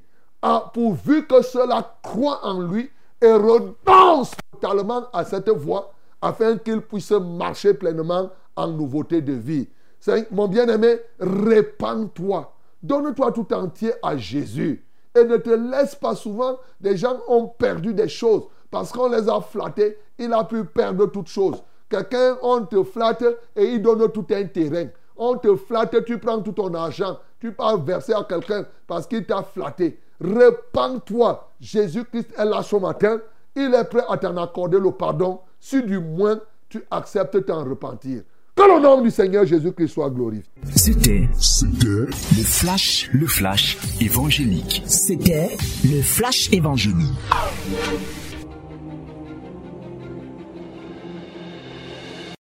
Pourvu 0.72 1.26
que 1.26 1.42
cela 1.42 1.96
croit 2.02 2.40
en 2.44 2.60
lui 2.60 2.90
et 3.20 3.32
renonce 3.32 4.32
totalement 4.52 5.04
à 5.12 5.24
cette 5.24 5.50
voie 5.50 5.92
afin 6.20 6.58
qu'il 6.58 6.80
puisse 6.80 7.12
marcher 7.12 7.74
pleinement 7.74 8.30
en 8.56 8.68
nouveauté 8.68 9.20
de 9.20 9.32
vie. 9.32 9.68
Mon 10.30 10.48
bien-aimé, 10.48 10.98
répands-toi. 11.20 12.52
Donne-toi 12.82 13.32
tout 13.32 13.52
entier 13.54 13.92
à 14.02 14.16
Jésus. 14.16 14.84
Et 15.14 15.24
ne 15.24 15.36
te 15.36 15.50
laisse 15.50 15.94
pas 15.94 16.16
souvent. 16.16 16.58
Des 16.80 16.96
gens 16.96 17.18
ont 17.28 17.46
perdu 17.46 17.94
des 17.94 18.08
choses 18.08 18.44
parce 18.70 18.90
qu'on 18.90 19.08
les 19.08 19.28
a 19.28 19.40
flattés. 19.40 19.98
Il 20.18 20.32
a 20.32 20.42
pu 20.44 20.64
perdre 20.64 21.06
toutes 21.06 21.28
choses. 21.28 21.62
Quelqu'un, 21.88 22.38
on 22.42 22.64
te 22.64 22.82
flatte 22.82 23.24
et 23.54 23.64
il 23.64 23.82
donne 23.82 24.10
tout 24.10 24.26
un 24.30 24.44
terrain. 24.46 24.88
On 25.16 25.36
te 25.36 25.54
flatte, 25.54 26.04
tu 26.04 26.18
prends 26.18 26.40
tout 26.40 26.52
ton 26.52 26.72
argent. 26.74 27.18
Tu 27.38 27.52
pars 27.52 27.76
verser 27.78 28.14
à 28.14 28.24
quelqu'un 28.24 28.64
parce 28.86 29.06
qu'il 29.06 29.26
t'a 29.26 29.42
flatté. 29.42 30.00
Répands-toi. 30.22 31.52
Jésus-Christ 31.60 32.28
est 32.38 32.44
là 32.44 32.62
ce 32.62 32.76
matin. 32.76 33.18
Il 33.56 33.74
est 33.74 33.84
prêt 33.84 34.04
à 34.08 34.16
t'en 34.16 34.36
accorder 34.36 34.78
le 34.78 34.90
pardon 34.92 35.40
si 35.60 35.82
du 35.82 35.98
moins 35.98 36.38
tu 36.68 36.82
acceptes 36.90 37.44
t'en 37.46 37.64
repentir. 37.64 38.22
Que 38.54 38.62
le 38.62 38.82
nom 38.82 39.00
du 39.00 39.10
Seigneur 39.10 39.46
Jésus-Christ 39.46 39.88
soit 39.88 40.10
glorifié. 40.10 40.44
C'était 40.74 41.28
C'était 41.38 41.86
le 41.86 42.42
flash, 42.44 43.08
le 43.12 43.26
flash 43.26 43.78
évangélique. 44.00 44.82
C'était 44.86 45.56
le 45.84 46.02
flash 46.02 46.52
évangélique. 46.52 47.08